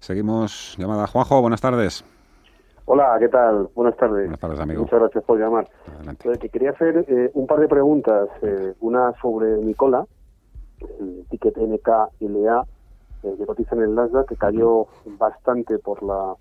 [0.00, 2.02] Seguimos llamada Juanjo, buenas tardes.
[2.88, 3.68] Hola, ¿qué tal?
[3.74, 4.26] Buenas tardes.
[4.26, 4.82] Buenas tardes, amigo.
[4.82, 5.68] Muchas gracias por llamar.
[6.40, 8.28] que quería hacer eh, un par de preguntas.
[8.42, 10.06] Eh, una sobre Nicola,
[11.00, 12.64] el ticket NKLA,
[13.24, 14.86] eh, que cotiza en el Nasdaq, que cayó
[15.18, 16.36] bastante por la,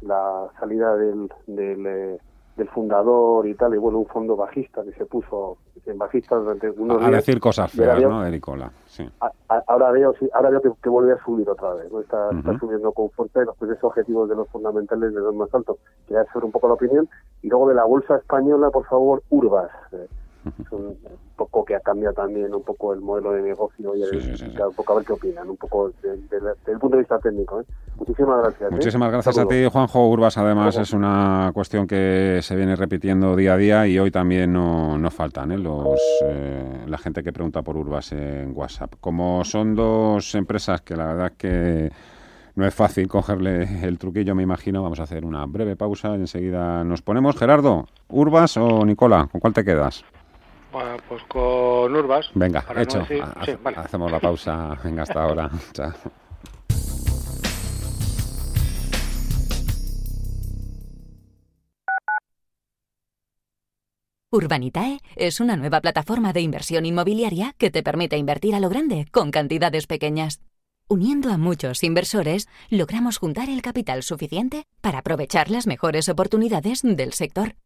[0.00, 2.18] la, salida del, del, eh,
[2.56, 6.70] del fundador y tal, y bueno, un fondo bajista que se puso en bajista durante
[6.70, 7.08] unos días.
[7.08, 8.22] A decir cosas feas, ¿no?
[8.22, 9.08] De Nicola, sí.
[9.48, 12.00] ahora veo, ahora veo que, vuelve a subir otra vez, ¿no?
[12.00, 15.52] Está, está subiendo con fuerza y los precios objetivos de los fundamentales de los más
[15.54, 15.78] altos.
[16.06, 17.08] Quería hacer un poco la opinión.
[17.42, 19.70] Y luego de la bolsa española, por favor, Urbas.
[19.92, 20.06] Eh,
[20.70, 20.96] un
[21.36, 24.96] poco que ha cambiado también un poco el modelo de negocio y un poco a
[24.96, 27.60] ver qué opinan, un poco desde, el punto de vista técnico.
[27.60, 27.64] ¿eh?
[27.96, 28.70] Muchísimas gracias.
[28.70, 28.74] ¿eh?
[28.74, 30.38] Muchísimas gracias a ti, Juanjo Urbas.
[30.38, 34.98] Además, es una cuestión que se viene repitiendo día a día y hoy también no,
[34.98, 35.58] no faltan ¿eh?
[35.58, 36.00] Los,
[36.86, 38.94] la gente que pregunta por Urbas en WhatsApp.
[39.00, 41.90] Como son dos empresas que la verdad que
[42.54, 44.82] no es fácil cogerle el truquillo, me imagino.
[44.82, 47.36] Vamos a hacer una breve pausa y enseguida nos ponemos.
[47.36, 50.04] Gerardo, Urbas o Nicola, ¿con cuál te quedas?
[50.70, 52.30] Pues con Urbas.
[52.34, 53.06] Venga, hecho.
[53.76, 54.78] Hacemos la pausa.
[54.84, 55.50] Venga, hasta ahora.
[55.72, 55.92] Chao.
[64.32, 69.06] Urbanitae es una nueva plataforma de inversión inmobiliaria que te permite invertir a lo grande
[69.10, 70.40] con cantidades pequeñas.
[70.86, 77.12] Uniendo a muchos inversores, logramos juntar el capital suficiente para aprovechar las mejores oportunidades del
[77.12, 77.56] sector.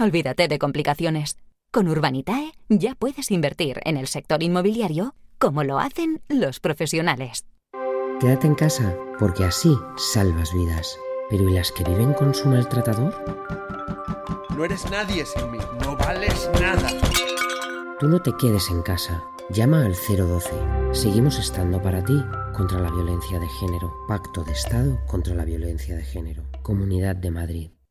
[0.00, 1.36] Olvídate de complicaciones.
[1.70, 7.44] Con Urbanitae ya puedes invertir en el sector inmobiliario como lo hacen los profesionales.
[8.20, 10.98] Quédate en casa porque así salvas vidas.
[11.28, 13.14] Pero ¿y las que viven con su maltratador?
[14.56, 16.88] No eres nadie sin mí, no vales nada.
[18.00, 19.22] Tú no te quedes en casa.
[19.50, 20.50] Llama al 012.
[20.92, 22.18] Seguimos estando para ti
[22.56, 23.94] contra la violencia de género.
[24.08, 26.44] Pacto de Estado contra la violencia de género.
[26.62, 27.70] Comunidad de Madrid.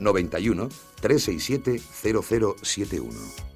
[0.00, 0.68] 91
[1.00, 3.55] 367 0071.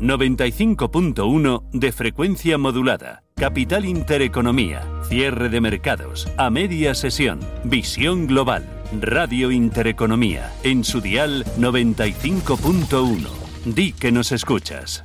[0.00, 3.22] 95.1 de frecuencia modulada.
[3.36, 8.64] Capital Intereconomía, cierre de mercados, a media sesión, visión global,
[9.00, 13.28] Radio Intereconomía, en su dial 95.1.
[13.64, 15.04] Di que nos escuchas.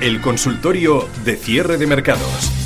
[0.00, 2.63] El consultorio de cierre de mercados.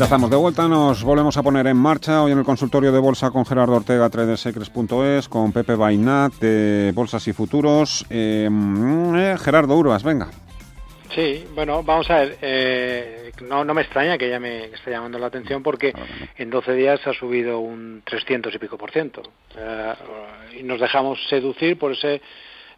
[0.00, 2.98] Ya estamos de vuelta, nos volvemos a poner en marcha hoy en el consultorio de
[2.98, 8.06] bolsa con Gerardo Ortega, tradersecrets.es, con Pepe Bainat de Bolsas y Futuros.
[8.08, 10.30] Eh, eh, Gerardo Urbas, venga.
[11.14, 12.38] Sí, bueno, vamos a ver.
[12.40, 15.92] Eh, no, no me extraña que ya me esté llamando la atención porque
[16.38, 19.20] en 12 días ha subido un 300 y pico por ciento.
[20.58, 22.22] y nos dejamos seducir por ese,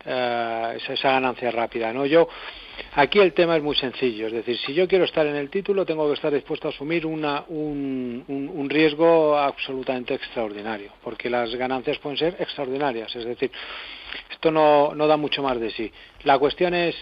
[0.01, 1.93] esa, esa ganancia rápida.
[1.93, 2.05] ¿no?
[2.05, 2.27] Yo
[2.95, 5.87] Aquí el tema es muy sencillo, es decir, si yo quiero estar en el título,
[5.87, 11.99] tengo que estar dispuesto a asumir una, un, un, riesgo absolutamente extraordinario, porque las ganancias
[11.99, 13.51] pueden ser extraordinarias, es decir,
[14.31, 15.91] esto no, no da mucho más de sí.
[16.25, 16.95] La cuestión es,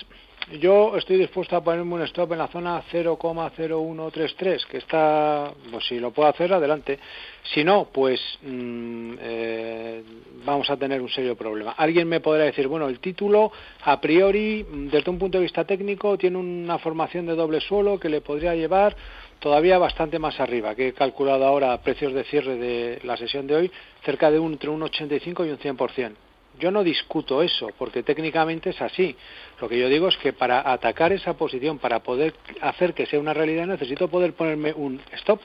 [0.58, 6.00] yo estoy dispuesto a ponerme un stop en la zona 0,0133, que está, pues si
[6.00, 6.98] lo puedo hacer, adelante.
[7.54, 10.02] Si no, pues mm, eh,
[10.44, 11.72] vamos a tener un serio problema.
[11.72, 13.52] Alguien me podrá decir, bueno, el título,
[13.84, 18.08] a priori, desde un punto de vista técnico, tiene una formación de doble suelo que
[18.08, 18.96] le podría llevar
[19.38, 23.56] todavía bastante más arriba, que he calculado ahora precios de cierre de la sesión de
[23.56, 23.70] hoy,
[24.04, 26.29] cerca de un, entre un 85 y un 100%.
[26.60, 29.16] Yo no discuto eso, porque técnicamente es así.
[29.60, 33.18] Lo que yo digo es que para atacar esa posición, para poder hacer que sea
[33.18, 35.40] una realidad, necesito poder ponerme un stop.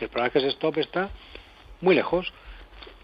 [0.00, 1.10] Y el problema es que ese stop está
[1.80, 2.32] muy lejos.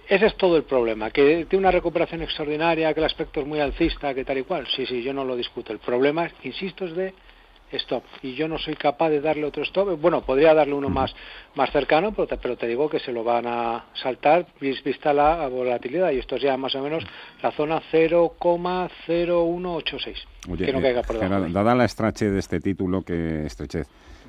[0.07, 3.61] Ese es todo el problema, que tiene una recuperación extraordinaria, que el aspecto es muy
[3.61, 4.67] alcista, que tal y cual.
[4.67, 5.73] Sí, sí, yo no lo discuto.
[5.73, 7.15] El problema, insisto, es de
[7.79, 8.03] stop.
[8.23, 10.01] Y yo no soy capaz de darle otro stop.
[10.01, 11.15] Bueno podría darle uno más
[11.55, 15.47] más cercano pero te, pero te digo que se lo van a saltar vista la
[15.49, 16.11] volatilidad.
[16.11, 17.05] Y esto es ya más o menos
[17.43, 20.27] la zona 0,0186
[20.59, 23.89] que no caiga por dada la estrechez de este título que estrechez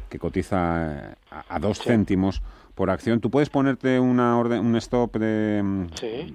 [0.09, 1.15] que cotiza eh,
[1.49, 2.41] a, dos céntimos
[2.73, 5.87] por acción tú puedes ponerte una orden un stop de,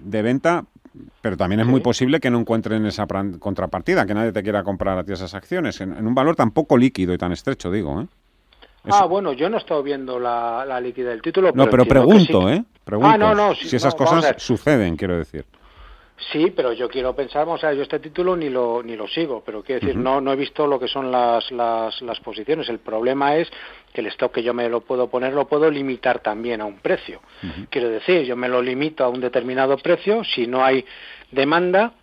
[0.02, 0.64] de venta
[1.20, 3.06] pero también es muy posible que no encuentren esa
[3.38, 6.76] contrapartida, que nadie te quiera comprar a ti esas acciones, en, un valor tan poco
[6.76, 8.00] líquido y tan estrecho, digo.
[8.00, 8.06] ¿eh?
[8.84, 11.52] Ah, bueno, yo no he estado viendo la, la liquidez del título.
[11.54, 12.64] no, pero pregunto, ¿eh?
[12.84, 15.44] Pregunto ah, no, no, si esas cosas suceden, quiero decir.
[16.32, 19.42] Sí, pero yo quiero pensar, o sea, yo este título ni lo ni lo sigo,
[19.44, 22.68] pero quiero decir, no no he visto lo que son las, las, las posiciones.
[22.68, 23.50] El problema es
[23.92, 26.78] que el stock que yo me lo puedo poner lo puedo limitar también a un
[26.78, 27.20] precio.
[27.70, 30.84] Quiero decir, yo me lo limito a un determinado precio, si no hay
[31.30, 31.94] demanda,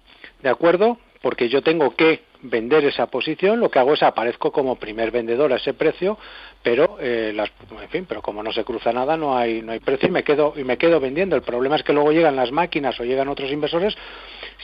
[0.41, 0.97] ¿de acuerdo?
[1.21, 5.53] Porque yo tengo que vender esa posición, lo que hago es aparezco como primer vendedor
[5.53, 6.17] a ese precio,
[6.63, 7.49] pero eh, las,
[7.81, 10.23] en fin, pero como no se cruza nada, no hay no hay precio y me
[10.23, 11.35] quedo y me quedo vendiendo.
[11.35, 13.95] El problema es que luego llegan las máquinas o llegan otros inversores,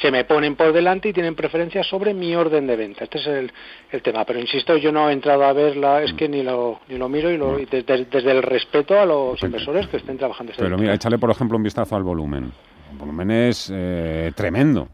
[0.02, 3.04] se me ponen por delante y tienen preferencia sobre mi orden de venta.
[3.06, 3.52] Este es el,
[3.92, 4.26] el tema.
[4.26, 7.32] Pero insisto, yo no he entrado a verla, es que ni lo ni lo miro
[7.32, 10.52] y, lo, desde, el respeto a los inversores que estén trabajando.
[10.52, 12.52] Este pero mira, échale por ejemplo un vistazo al volumen.
[12.92, 14.88] El volumen es eh, tremendo.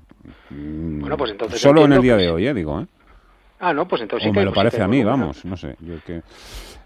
[0.49, 1.61] Bueno, pues entonces.
[1.61, 2.53] Solo en el día de pues hoy, ¿eh?
[2.53, 2.87] Digo, ¿eh?
[3.59, 4.29] Ah, no, pues entonces.
[4.29, 5.75] O me lo parece a mí, vamos, no sé.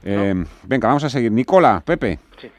[0.04, 1.32] Eh, venga, vamos a seguir.
[1.32, 2.20] Nicola, Pepe.
[2.40, 2.50] Sí.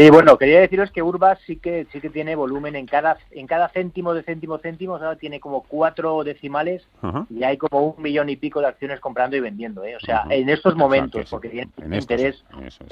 [0.00, 3.48] Y bueno, quería deciros que Urbas sí que sí que tiene volumen en cada en
[3.48, 6.86] cada céntimo de céntimo céntimo, ahora tiene como cuatro decimales
[7.28, 9.96] y hay como un millón y pico de acciones comprando y vendiendo, ¿eh?
[9.96, 12.44] o sea, en estos momentos, porque tiene interés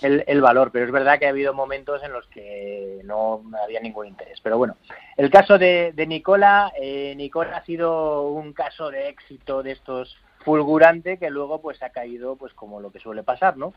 [0.03, 3.79] el, el, valor, pero es verdad que ha habido momentos en los que no había
[3.79, 4.41] ningún interés.
[4.43, 4.75] Pero bueno,
[5.17, 10.17] el caso de, de Nicola, eh, Nicola ha sido un caso de éxito de estos
[10.45, 13.75] fulgurante que luego pues ha caído pues como lo que suele pasar, ¿no?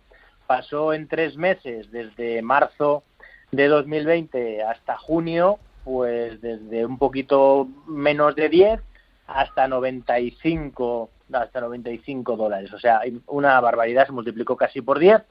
[0.48, 3.04] Pasó en tres meses, desde marzo
[3.52, 8.82] de 2020 hasta junio, pues desde un poquito menos de 10
[9.28, 12.74] hasta 95 hasta 95 dólares.
[12.74, 15.22] O sea, una barbaridad, se multiplicó casi por 10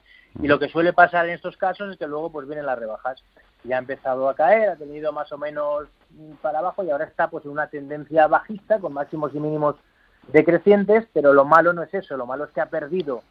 [0.41, 3.23] Y lo que suele pasar en estos casos es que luego pues vienen las rebajas.
[3.65, 5.89] Ya ha empezado a caer, ha tenido más o menos
[6.41, 9.77] para abajo y ahora está pues en una tendencia bajista con máximos y mínimos
[10.33, 13.23] decrecientes, pero lo malo no es eso, lo malo es que ha perdido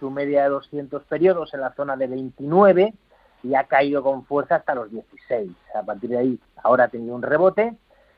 [0.00, 2.94] su media de 200 periodos en la zona de 29
[3.46, 5.50] y ha caído con fuerza hasta los 16.
[5.74, 7.74] A partir de ahí ahora ha tenido un rebote,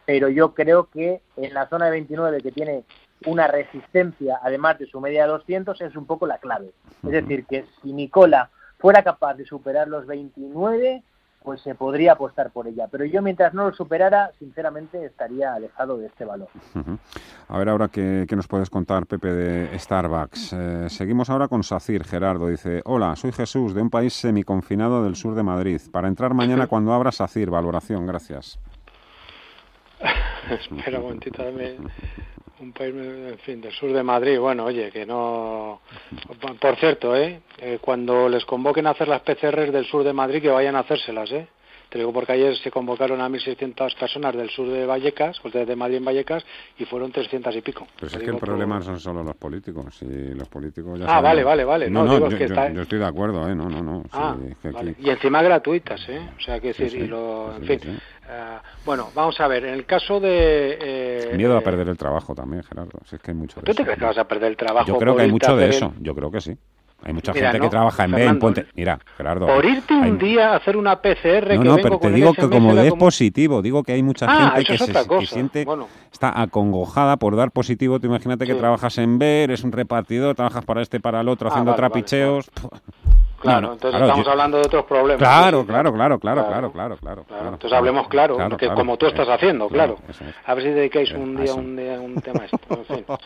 [0.06, 2.84] pero yo creo que en la zona de 29 que tiene
[3.26, 6.70] una resistencia, además de su media de 200, es un poco la clave.
[7.04, 11.02] Es decir, que si Nicola fuera capaz de superar los 29,
[11.42, 12.88] pues se podría apostar por ella.
[12.90, 16.48] Pero yo mientras no lo superara, sinceramente estaría alejado de este valor.
[17.48, 20.52] A ver ahora qué, nos puedes contar, Pepe, de Starbucks.
[20.52, 22.04] Eh, seguimos ahora con Sacir.
[22.04, 25.80] Gerardo dice, hola, soy Jesús, de un país semiconfinado del sur de Madrid.
[25.90, 28.58] Para entrar mañana cuando abra Sacir, valoración, gracias.
[30.50, 31.76] Espera un momentito, dame
[32.60, 34.38] un país, en fin, del sur de Madrid.
[34.38, 35.80] Bueno, oye, que no...
[36.60, 37.40] Por cierto, ¿eh?
[37.58, 37.78] ¿eh?
[37.80, 41.30] cuando les convoquen a hacer las PCRs del sur de Madrid, que vayan a hacérselas,
[41.32, 41.48] ¿eh?
[41.88, 45.74] Te digo porque ayer se convocaron a 1.600 personas del sur de Vallecas, pues de
[45.74, 46.44] Madrid en Vallecas,
[46.78, 47.86] y fueron 300 y pico.
[47.96, 51.22] Pero es que el problema no son solo los políticos, y los políticos ya Ah,
[51.22, 51.88] vale, vale, vale.
[51.88, 52.36] No, no, yo,
[52.82, 53.54] estoy de acuerdo, ¿eh?
[53.54, 54.02] No, no, no.
[54.12, 54.36] Ah,
[54.98, 56.20] Y encima gratuitas, ¿eh?
[56.36, 58.00] O sea, que decir, y lo, en fin.
[58.30, 60.78] Eh, bueno, vamos a ver, en el caso de...
[60.80, 62.98] Eh, Miedo a perder el trabajo también, Gerardo.
[63.06, 64.86] Si es que hay mucho de ¿Tú te crees que vas a perder el trabajo?
[64.86, 66.56] Yo creo que hay mucho de eso, yo creo que sí.
[67.04, 68.66] Hay mucha gente que trabaja en B, en Puente.
[68.74, 69.46] Mira, Gerardo.
[69.46, 71.54] Por irte un día a hacer una PCR.
[71.54, 74.54] No, que no, pero te digo que como es positivo, digo que hay mucha ah,
[74.56, 75.64] gente que se siente,
[76.12, 78.00] está acongojada por dar positivo.
[78.00, 81.48] Tú imagínate que trabajas en B, eres un repartidor, trabajas para este, para el otro,
[81.48, 82.50] ah, haciendo trapicheos.
[83.40, 85.18] Claro, entonces estamos hablando de otros problemas.
[85.18, 89.68] Claro, claro, claro, claro, claro, claro, claro, Entonces hablemos claro, que como tú estás haciendo,
[89.68, 89.98] claro.
[90.44, 92.58] A ver si dedicáis un día un, día, un tema esto.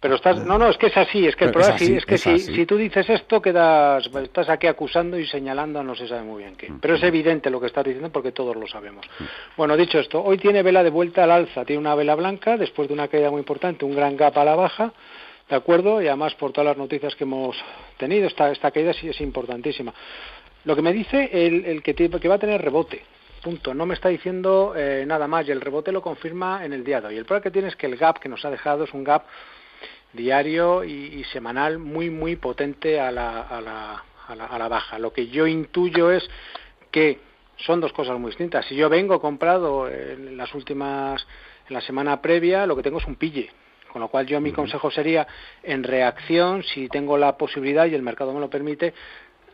[0.00, 2.38] Pero estás, no, no, es que es así, es que el problema es, que si,
[2.38, 6.56] si tú dices esto quedas, estás aquí acusando y señalando, no se sabe muy bien
[6.56, 6.72] qué.
[6.80, 9.06] Pero es evidente lo que estás diciendo porque todos lo sabemos.
[9.56, 12.88] Bueno, dicho esto, hoy tiene vela de vuelta al alza, tiene una vela blanca después
[12.88, 14.92] de una caída muy importante, un gran gap a la baja.
[15.48, 16.02] ¿De acuerdo?
[16.02, 17.56] Y además por todas las noticias que hemos
[17.98, 19.94] tenido, esta, esta caída sí es importantísima.
[20.64, 23.04] Lo que me dice el, el que, que va a tener rebote,
[23.42, 23.72] punto.
[23.72, 27.00] No me está diciendo eh, nada más y el rebote lo confirma en el día
[27.00, 27.16] de hoy.
[27.16, 29.24] El problema que tiene es que el gap que nos ha dejado es un gap
[30.12, 34.98] diario y, semanal muy, muy potente a la, a, la, a, la, a la baja.
[34.98, 36.28] Lo que yo intuyo es
[36.90, 37.20] que
[37.58, 38.66] son dos cosas muy distintas.
[38.66, 41.24] Si yo vengo comprado en las últimas,
[41.68, 43.50] en la semana previa, lo que tengo es un pille
[43.96, 45.26] con lo cual yo mi consejo sería,
[45.62, 48.92] en reacción, si tengo la posibilidad y el mercado me lo permite,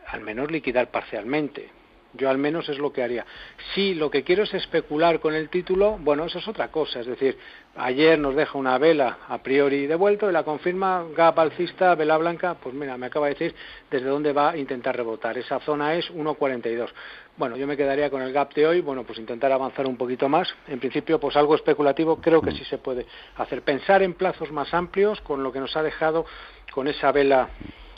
[0.07, 1.69] al menos liquidar parcialmente.
[2.11, 3.25] Yo al menos es lo que haría.
[3.73, 6.99] Si lo que quiero es especular con el título, bueno, eso es otra cosa.
[6.99, 7.37] Es decir,
[7.77, 12.55] ayer nos deja una vela a priori devuelto y la confirma gap alcista, vela blanca,
[12.55, 13.55] pues mira, me acaba de decir
[13.89, 15.37] desde dónde va a intentar rebotar.
[15.37, 16.89] Esa zona es 1.42.
[17.35, 20.29] Bueno, yo me quedaría con el gap de hoy, bueno, pues intentar avanzar un poquito
[20.29, 20.53] más.
[20.67, 23.07] En principio, pues algo especulativo creo que sí se puede
[23.37, 23.63] hacer.
[23.63, 26.27] Pensar en plazos más amplios con lo que nos ha dejado
[26.71, 27.49] con esa vela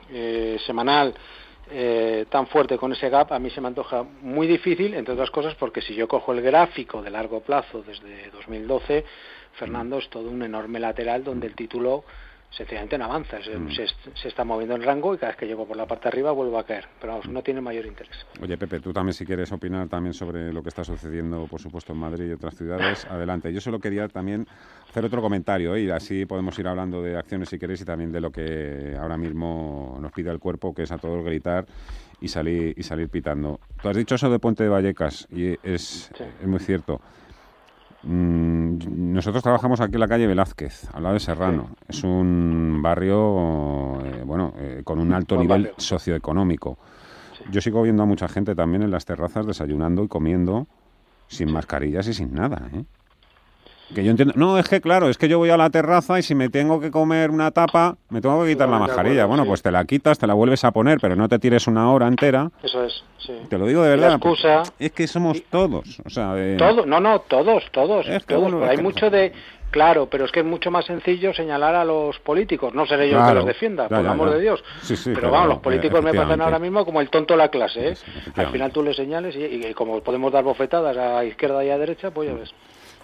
[0.10, 1.14] eh, semanal
[1.70, 5.32] eh, tan fuerte con ese gap, a mí se me antoja muy difícil, entre otras
[5.32, 9.04] cosas porque si yo cojo el gráfico de largo plazo desde 2012,
[9.54, 12.06] Fernando es todo un enorme lateral donde el título
[12.56, 13.70] sencillamente no avanza, mm.
[13.72, 16.32] se, está moviendo en rango y cada vez que llego por la parte de arriba
[16.32, 18.16] vuelvo a caer, pero vamos, no tiene mayor interés.
[18.42, 21.94] Oye Pepe, tú también si quieres opinar también sobre lo que está sucediendo, por supuesto,
[21.94, 23.52] en Madrid y otras ciudades, adelante.
[23.52, 24.48] Yo solo quería también
[24.90, 25.84] hacer otro comentario ¿eh?
[25.84, 29.18] y así podemos ir hablando de acciones si queréis y también de lo que ahora
[29.18, 31.66] mismo nos pide el cuerpo, que es a todos gritar
[32.22, 33.60] y salir, y salir pitando.
[33.82, 37.02] Tú has dicho eso de Puente de Vallecas y es, es muy cierto.
[38.06, 41.70] Mm, nosotros trabajamos aquí en la calle Velázquez, al lado de Serrano.
[41.88, 46.78] Es un barrio, eh, bueno, eh, con un alto nivel socioeconómico.
[47.52, 50.68] Yo sigo viendo a mucha gente también en las terrazas desayunando y comiendo
[51.28, 52.86] sin mascarillas y sin nada, ¿eh?
[53.94, 54.34] Que yo entiendo.
[54.36, 56.80] No, es que claro, es que yo voy a la terraza y si me tengo
[56.80, 59.26] que comer una tapa, me tengo que quitar la mascarilla.
[59.26, 61.92] Bueno, pues te la quitas, te la vuelves a poner, pero no te tires una
[61.92, 62.50] hora entera.
[62.64, 63.34] Eso es, sí.
[63.50, 64.20] Te lo digo de verdad.
[64.80, 68.08] es que somos todos, o sea, Todos, no, no, todos, todos.
[68.08, 69.34] Es que, hay mucho de.
[69.72, 72.74] Claro, pero es que es mucho más sencillo señalar a los políticos.
[72.74, 74.64] No seré yo el que los defienda, por el amor de Dios.
[75.04, 77.90] pero, vamos, los políticos me pasan ahora mismo como el tonto de la clase.
[77.90, 77.98] ¿eh?
[78.38, 81.78] Al final tú le señales y, y, como podemos dar bofetadas a izquierda y a
[81.78, 82.54] derecha, pues ya ves.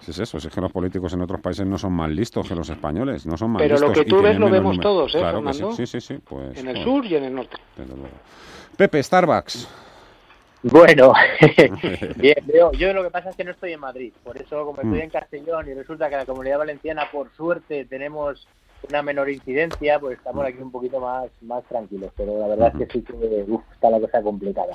[0.08, 2.70] Es eso, es que los políticos en otros países no son más listos que los
[2.70, 3.92] españoles, no son más Pero listos.
[3.92, 6.70] Pero lo que tú ves lo vemos todos, ¿eh, claro sí, sí, sí, pues, En
[6.70, 7.58] el sur y en el norte.
[8.76, 9.68] Pepe, Starbucks.
[10.64, 11.14] Bueno,
[12.16, 12.72] bien, veo.
[12.74, 15.04] Yo lo que pasa es que no estoy en Madrid, por eso como estoy mm.
[15.04, 18.48] en Castellón y resulta que la Comunidad Valenciana, por suerte, tenemos
[18.90, 22.88] una menor incidencia, pues estamos aquí un poquito más, más tranquilos, pero la verdad es
[22.88, 24.74] que sí que está la cosa complicada.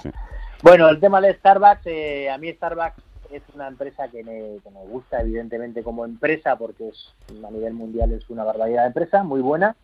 [0.63, 4.71] Bueno, el tema de Starbucks, eh, a mí Starbucks es una empresa que me, que
[4.71, 7.15] me gusta evidentemente como empresa porque es
[7.45, 9.77] a nivel mundial es una barbaridad de empresa, muy buena.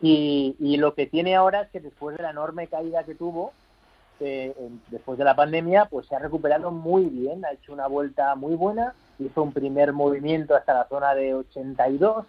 [0.00, 3.52] Y, y lo que tiene ahora es que después de la enorme caída que tuvo,
[4.18, 4.54] eh,
[4.90, 8.54] después de la pandemia, pues se ha recuperado muy bien, ha hecho una vuelta muy
[8.54, 12.24] buena, hizo un primer movimiento hasta la zona de 82.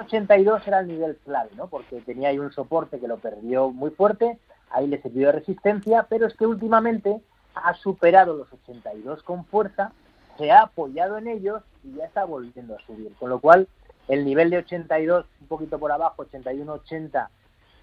[0.00, 1.68] 82 era el nivel clave, ¿no?
[1.68, 4.38] Porque tenía ahí un soporte que lo perdió muy fuerte,
[4.70, 7.20] ahí le sirvió de resistencia, pero es que últimamente
[7.54, 9.92] ha superado los 82 con fuerza,
[10.38, 13.12] se ha apoyado en ellos y ya está volviendo a subir.
[13.18, 13.68] Con lo cual,
[14.08, 17.28] el nivel de 82, un poquito por abajo, 81-80,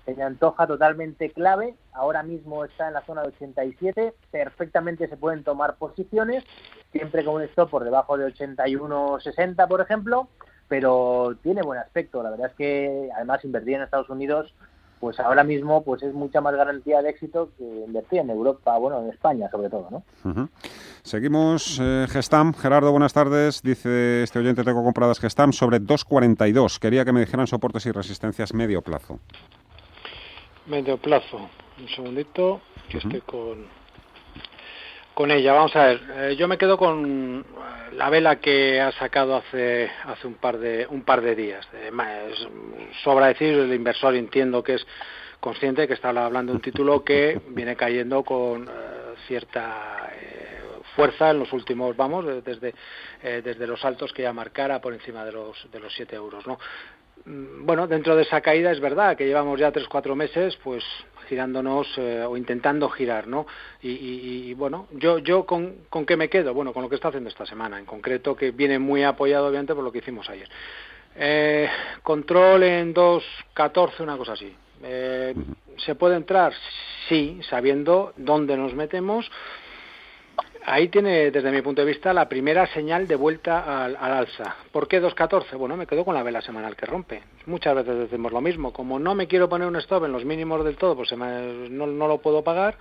[0.06, 1.76] se antoja totalmente clave.
[1.94, 6.44] Ahora mismo está en la zona de 87, perfectamente se pueden tomar posiciones,
[6.92, 10.30] siempre con un stop por debajo de 81-60, por ejemplo,
[10.68, 12.24] pero tiene buen aspecto.
[12.24, 14.54] La verdad es que, además, invertir en Estados Unidos
[15.00, 19.02] pues ahora mismo pues es mucha más garantía de éxito que invertir en Europa, bueno,
[19.02, 20.50] en España sobre todo, ¿no?
[21.04, 22.54] Seguimos, eh, Gestam.
[22.54, 23.62] Gerardo, buenas tardes.
[23.62, 26.80] Dice este oyente, tengo compradas Gestam sobre 2.42.
[26.80, 29.20] Quería que me dijeran soportes y resistencias medio plazo.
[30.66, 31.38] Medio plazo.
[31.80, 33.68] Un segundito, que esté con
[35.18, 35.52] con ella.
[35.52, 39.90] Vamos a ver, eh, yo me quedo con eh, la vela que ha sacado hace
[40.06, 41.68] hace un par de un par de días.
[41.74, 41.92] Eh,
[43.04, 44.86] sobra decir, el inversor entiendo que es
[45.40, 48.70] consciente que está hablando de un título que viene cayendo con
[49.26, 50.12] cierta
[50.96, 52.76] fuerza en los últimos, vamos, desde
[53.24, 56.60] desde los altos que ya marcara por encima de los de los 7 euros, ¿no?
[57.26, 60.84] Mm, bueno, dentro de esa caída es verdad que llevamos ya tres cuatro meses, pues
[61.28, 63.46] girándonos eh, o intentando girar, ¿no?
[63.82, 66.54] Y, bueno, yo, yo con, con qué me quedo?
[66.54, 69.76] Bueno, con lo que está haciendo esta semana, en concreto, que viene muy apoyado obviamente
[69.76, 70.50] por lo que hicimos ayer.
[71.16, 71.70] Eh,
[72.04, 74.54] control en 2.14, una cosa así.
[74.84, 75.34] Eh,
[75.78, 76.54] ¿Se puede entrar?
[77.10, 79.30] Sí, sabiendo dónde nos metemos
[80.70, 84.58] Ahí tiene, desde mi punto de vista, la primera señal de vuelta al, alza.
[84.74, 85.58] ¿Por qué 2.14?
[85.58, 87.24] Bueno, me quedo con la vela semanal que rompe.
[87.46, 88.74] Muchas veces decimos lo mismo.
[88.74, 92.18] Como no me quiero poner un stop en los mínimos del todo, pues no, lo
[92.18, 92.78] puedo pagar.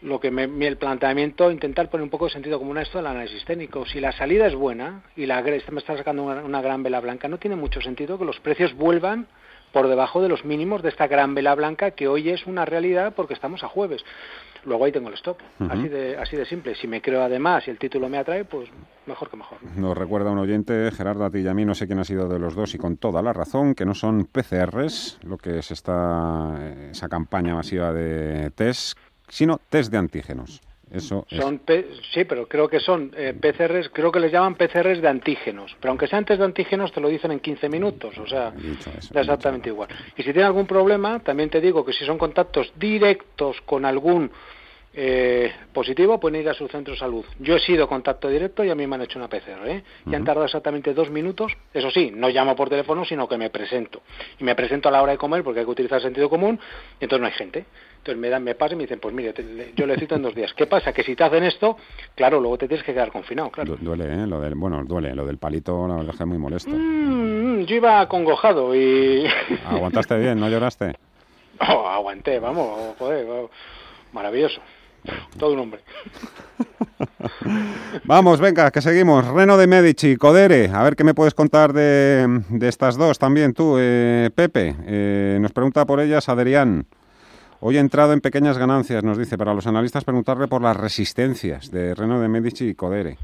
[0.00, 3.08] Lo que me, el planteamiento, intentar poner un poco de sentido común a esto del
[3.08, 3.84] análisis técnico.
[3.84, 7.36] Si la salida es buena y la me está sacando una gran vela blanca, no
[7.36, 9.26] tiene mucho sentido que los precios vuelvan
[9.72, 13.12] por debajo de los mínimos de esta gran vela blanca que hoy es una realidad
[13.14, 14.02] porque estamos a jueves
[14.64, 15.38] luego ahí tengo el stop.
[15.68, 16.74] así, de, así de simple.
[16.74, 18.68] Si me creo además y el título me atrae, pues
[19.06, 19.58] mejor que mejor.
[19.76, 22.28] Nos recuerda un oyente, Gerardo, a ti y a mí, no sé quién ha sido
[22.28, 25.70] de los dos y con toda la razón, que no son PCRs, lo que es
[25.70, 26.58] esta,
[26.90, 28.98] esa campaña masiva de test,
[29.28, 30.60] sino test de antígenos.
[30.90, 31.60] Eso son
[32.12, 35.90] sí, pero creo que son eh, PCRs, creo que les llaman PCRs de antígenos, pero
[35.90, 38.52] aunque sean test de antígenos te lo dicen en 15 minutos, o sea,
[39.14, 39.88] exactamente igual.
[40.16, 44.30] Y si tiene algún problema, también te digo que si son contactos directos con algún
[44.96, 47.24] eh, positivo, pueden ir a su centro de salud.
[47.40, 49.66] Yo he sido contacto directo y a mí me han hecho una PCR.
[49.66, 49.82] ¿eh?
[50.06, 51.52] Y han tardado exactamente dos minutos.
[51.72, 54.02] Eso sí, no llamo por teléfono, sino que me presento.
[54.38, 56.60] Y me presento a la hora de comer porque hay que utilizar sentido común
[57.00, 57.64] y entonces no hay gente.
[58.04, 59.32] Entonces me dan, me pasan y me dicen, pues mire,
[59.74, 60.52] yo le cito en dos días.
[60.52, 60.92] ¿Qué pasa?
[60.92, 61.78] Que si te hacen esto,
[62.14, 63.78] claro, luego te tienes que quedar confinado, claro.
[63.80, 64.26] duele, ¿eh?
[64.26, 65.14] Lo del, bueno, duele.
[65.14, 66.68] Lo del palito, la verdad es muy molesto.
[66.70, 69.24] Mm, yo iba acongojado y...
[69.66, 70.38] ¿Aguantaste bien?
[70.38, 70.92] ¿No lloraste?
[71.66, 73.26] Oh, aguanté, vamos, joder,
[74.12, 74.60] maravilloso.
[75.38, 75.80] Todo un hombre.
[78.04, 79.26] Vamos, venga, que seguimos.
[79.26, 80.70] Reno de Medici, Codere.
[80.74, 84.74] A ver qué me puedes contar de, estas dos también tú, eh, Pepe.
[84.86, 86.86] Eh, nos pregunta por ellas Adrián.
[87.60, 91.70] Hoy he entrado en pequeñas ganancias, nos dice, para los analistas preguntarle por las resistencias
[91.70, 93.16] de Reno de Medici y Codere.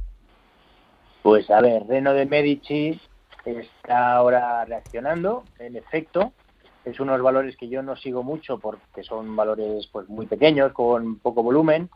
[1.23, 3.01] Pues a ver, Reno de Medici
[3.45, 6.33] está ahora reaccionando, en efecto,
[6.85, 11.19] es unos valores que yo no sigo mucho porque son valores pues muy pequeños con
[11.19, 11.91] poco volumen.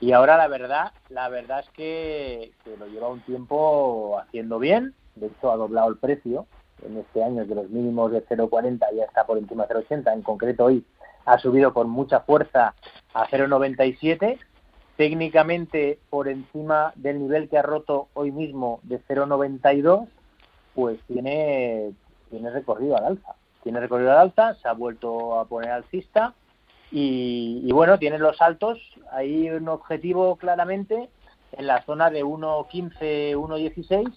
[0.00, 4.94] Y ahora la verdad la verdad es que, lo lleva un tiempo haciendo bien.
[5.14, 6.46] De hecho ha doblado el precio
[6.84, 10.22] en este año de los mínimos de 0,40 ya está por encima de 0,80 en
[10.22, 10.84] concreto hoy
[11.24, 12.74] ha subido con mucha fuerza
[13.12, 14.38] a 0,97
[14.96, 20.06] técnicamente por encima del nivel que ha roto hoy mismo de 0,92
[20.74, 21.92] pues tiene
[22.34, 23.34] tiene recorrido al alza.
[23.62, 26.34] Tiene recorrido al alta, se ha vuelto a poner alcista
[26.90, 28.78] y, bueno, tiene los altos,
[29.10, 31.08] hay un objetivo claramente
[31.52, 34.12] en la zona de 1.15, 1.16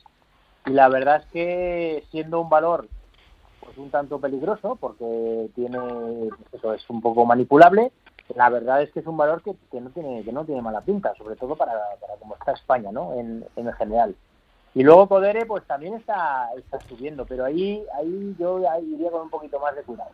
[0.66, 2.88] y la verdad es que siendo un valor
[3.68, 7.92] pues un tanto peligroso porque tiene pues eso es un poco manipulable.
[8.36, 11.14] La verdad es que es un valor que, no tiene que no tiene mala pinta
[11.16, 14.16] sobre todo para, para como está España no en, en general.
[14.74, 19.30] Y luego Codere, pues también está, está subiendo, pero ahí, ahí yo iría con un
[19.32, 20.12] poquito más de cuidado,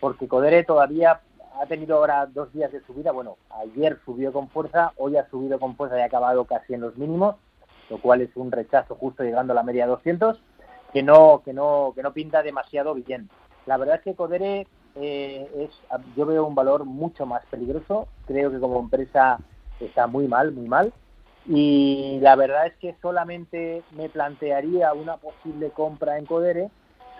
[0.00, 1.20] porque Codere todavía
[1.60, 5.60] ha tenido ahora dos días de subida, bueno, ayer subió con fuerza, hoy ha subido
[5.60, 7.36] con fuerza y ha acabado casi en los mínimos,
[7.90, 10.40] lo cual es un rechazo justo llegando a la media 200,
[10.92, 13.28] que no, que no, que no pinta demasiado bien.
[13.66, 14.66] La verdad es que Codere
[14.96, 15.70] eh, es,
[16.16, 19.38] yo veo un valor mucho más peligroso, creo que como empresa
[19.78, 20.92] está muy mal, muy mal,
[21.46, 26.70] y la verdad es que solamente me plantearía una posible compra en Codere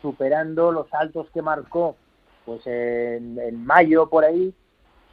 [0.02, 1.96] superando los altos que marcó
[2.44, 4.54] pues en, mayo por ahí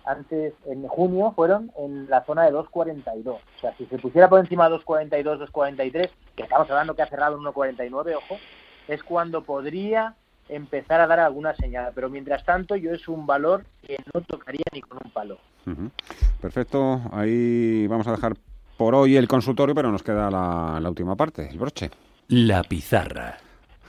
[0.05, 4.39] antes en junio fueron en la zona de 2.42 o sea si se pusiera por
[4.39, 8.39] encima de 2.42 2.43 que estamos hablando que ha cerrado en 1.49 ojo
[8.87, 10.15] es cuando podría
[10.47, 14.63] empezar a dar alguna señal pero mientras tanto yo es un valor que no tocaría
[14.71, 15.39] ni con un palo
[16.39, 18.33] perfecto ahí vamos a dejar
[18.77, 21.89] por hoy el consultorio, pero nos queda la, última parte, el broche.
[22.29, 23.37] La pizarra.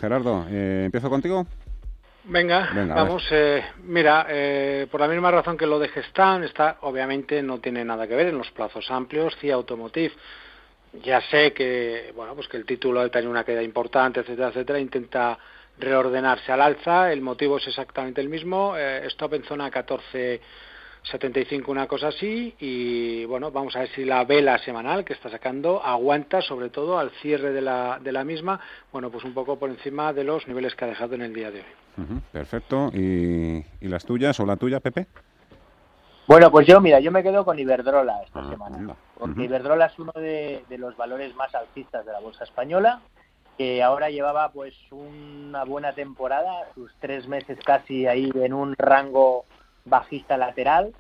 [0.01, 1.46] Gerardo, eh, ¿empiezo contigo?
[2.24, 3.26] Venga, vamos.
[3.30, 7.84] Eh, mira, eh, por la misma razón que lo de Gestan, está, obviamente no tiene
[7.84, 9.36] nada que ver en los plazos amplios.
[9.40, 10.14] CIA Automotive,
[11.03, 14.78] ya sé que, bueno, pues que el título ha tenido una queda importante, etcétera, etcétera,
[14.78, 15.39] intenta
[15.78, 17.12] reordenarse al alza.
[17.12, 18.76] El motivo es exactamente el mismo.
[18.76, 20.41] stop en zona 14
[21.11, 25.30] 75 una cosa así y bueno vamos a ver si la vela semanal que está
[25.30, 28.61] sacando aguanta sobre todo al cierre de la, de la misma
[28.93, 31.51] bueno pues un poco por encima de los niveles que ha dejado en el día
[31.51, 35.07] de hoy perfecto ¿Y, las tuyas o la tuya Pepe
[36.28, 39.98] bueno pues yo mira yo me quedo con Iberdrola esta ah, semana porque Iberdrola es
[39.98, 43.00] uno de, de los valores más alcistas de la bolsa española
[43.58, 49.44] que ahora llevaba pues una buena temporada sus tres meses casi ahí en un rango
[49.84, 50.94] bajista lateral,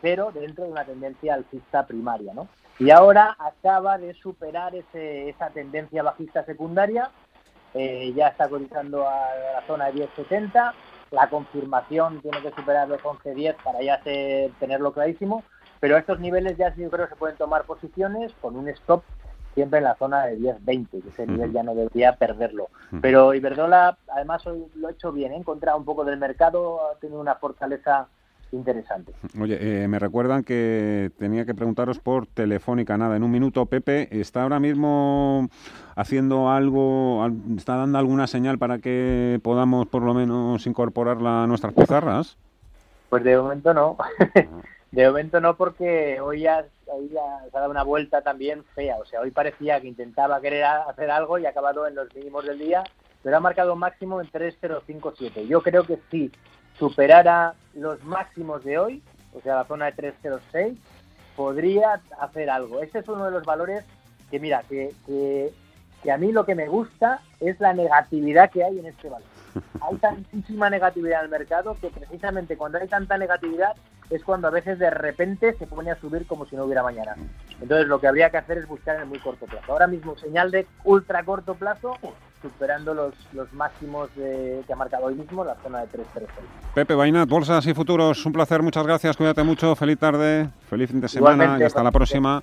[0.00, 2.48] pero dentro de una tendencia alcista primaria, ¿no?
[2.78, 7.10] Y ahora acaba de superar ese, esa tendencia bajista secundaria,
[7.74, 10.72] eh, ya está cotizando a la zona de 10.70,
[11.14, 14.00] la confirmación tiene que superar los 11.10 para ya
[14.58, 15.44] tenerlo clarísimo,
[15.80, 19.02] pero a estos niveles ya yo creo que se pueden tomar posiciones con un stop
[19.54, 22.68] siempre en la zona de 10-20, que ese nivel ya no debería perderlo.
[23.00, 25.36] Pero Iberdrola, además, hoy lo ha hecho bien, ¿eh?
[25.36, 28.08] ha encontrado un poco del mercado, ha tenido una fortaleza
[28.54, 29.12] interesante.
[29.40, 34.08] Oye, eh, me recuerdan que tenía que preguntaros por Telefónica, nada, en un minuto, Pepe,
[34.10, 35.48] ¿está ahora mismo
[35.96, 37.26] haciendo algo,
[37.56, 42.36] está dando alguna señal para que podamos por lo menos incorporarla a nuestras pizarras?
[43.10, 43.96] Pues de momento no.
[44.92, 48.96] de momento no porque hoy ya ahí ya se ha dado una vuelta también fea.
[48.98, 52.44] O sea, hoy parecía que intentaba querer hacer algo y ha acabado en los mínimos
[52.44, 52.84] del día,
[53.22, 55.46] pero ha marcado máximo en 3.057.
[55.46, 56.30] Yo creo que si
[56.78, 59.02] superara los máximos de hoy,
[59.32, 60.76] o sea, la zona de 3.06,
[61.36, 62.80] podría hacer algo.
[62.82, 63.84] Ese es uno de los valores
[64.30, 65.52] que, mira, que, que,
[66.02, 69.28] que a mí lo que me gusta es la negatividad que hay en este valor.
[69.80, 73.76] Hay tantísima negatividad en el mercado que precisamente cuando hay tanta negatividad
[74.10, 77.16] es cuando a veces de repente se pone a subir como si no hubiera mañana.
[77.60, 79.72] Entonces lo que habría que hacer es buscar en el muy corto plazo.
[79.72, 81.96] Ahora mismo señal de ultra corto plazo,
[82.44, 86.46] superando los, los máximos que ha marcado hoy mismo, la zona de 336.
[86.74, 91.00] Pepe Bainat, Bolsas y Futuros, un placer, muchas gracias, cuídate mucho, feliz tarde, feliz fin
[91.00, 92.42] de semana y hasta la próxima.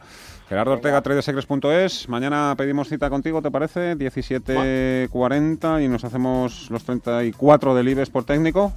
[0.49, 2.09] Gerardo Ortega, tradesecres.es.
[2.09, 3.95] Mañana pedimos cita contigo, ¿te parece?
[3.95, 8.73] 17.40 y nos hacemos los 34 del IBEX por técnico.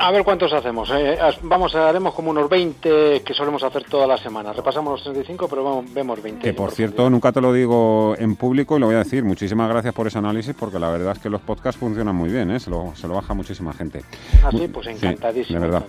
[0.00, 0.88] A ver cuántos hacemos.
[0.92, 1.18] Eh.
[1.42, 4.54] Vamos, haremos como unos 20 que solemos hacer todas las semanas.
[4.54, 6.40] Repasamos los 35, pero vemos 20.
[6.40, 9.24] Que por cierto, nunca te lo digo en público y lo voy a decir.
[9.24, 12.50] Muchísimas gracias por ese análisis porque la verdad es que los podcasts funcionan muy bien,
[12.52, 12.60] ¿eh?
[12.60, 14.04] se, lo, se lo baja muchísima gente.
[14.44, 15.58] Así, ah, pues encantadísimo.
[15.58, 15.84] de verdad.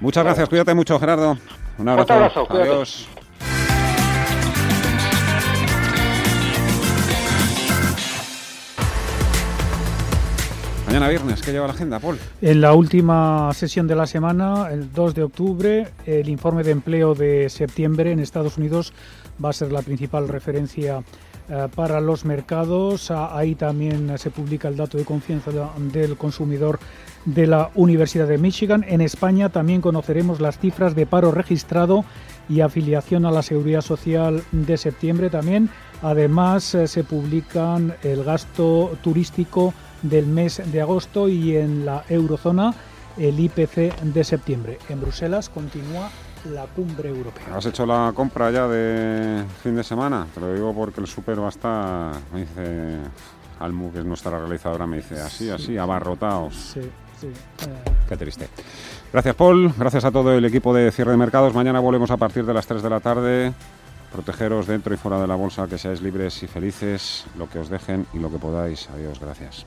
[0.00, 1.38] Muchas gracias, cuídate mucho, Gerardo.
[1.78, 2.12] Un abrazo.
[2.12, 3.08] Un abrazo Adiós.
[10.88, 12.16] Mañana viernes, ¿qué lleva la agenda, Paul?
[12.40, 17.14] En la última sesión de la semana, el 2 de octubre, el informe de empleo
[17.14, 18.94] de septiembre en Estados Unidos
[19.44, 21.02] va a ser la principal referencia
[21.50, 23.10] eh, para los mercados.
[23.10, 25.50] Ah, ahí también se publica el dato de confianza
[25.92, 26.78] del consumidor
[27.26, 28.82] de la Universidad de Michigan.
[28.88, 32.06] En España también conoceremos las cifras de paro registrado
[32.48, 35.68] y afiliación a la Seguridad Social de septiembre también.
[36.00, 42.74] Además, eh, se publican el gasto turístico del mes de agosto y en la eurozona
[43.16, 44.78] el IPC de septiembre.
[44.88, 46.10] En Bruselas continúa
[46.52, 47.56] la cumbre europea.
[47.56, 50.26] ¿Has hecho la compra ya de fin de semana?
[50.32, 52.98] Te lo digo porque el super va a estar, me dice
[53.58, 56.54] Almu, que es nuestra realizadora, me dice así, así, abarrotados.
[56.54, 56.80] Sí,
[57.20, 57.28] sí.
[58.08, 58.48] Qué triste.
[59.12, 59.72] Gracias, Paul.
[59.76, 61.52] Gracias a todo el equipo de cierre de mercados.
[61.54, 63.52] Mañana volvemos a partir de las 3 de la tarde.
[64.12, 67.68] protegeros dentro y fuera de la bolsa, que seáis libres y felices, lo que os
[67.68, 68.88] dejen y lo que podáis.
[68.90, 69.66] Adiós, gracias.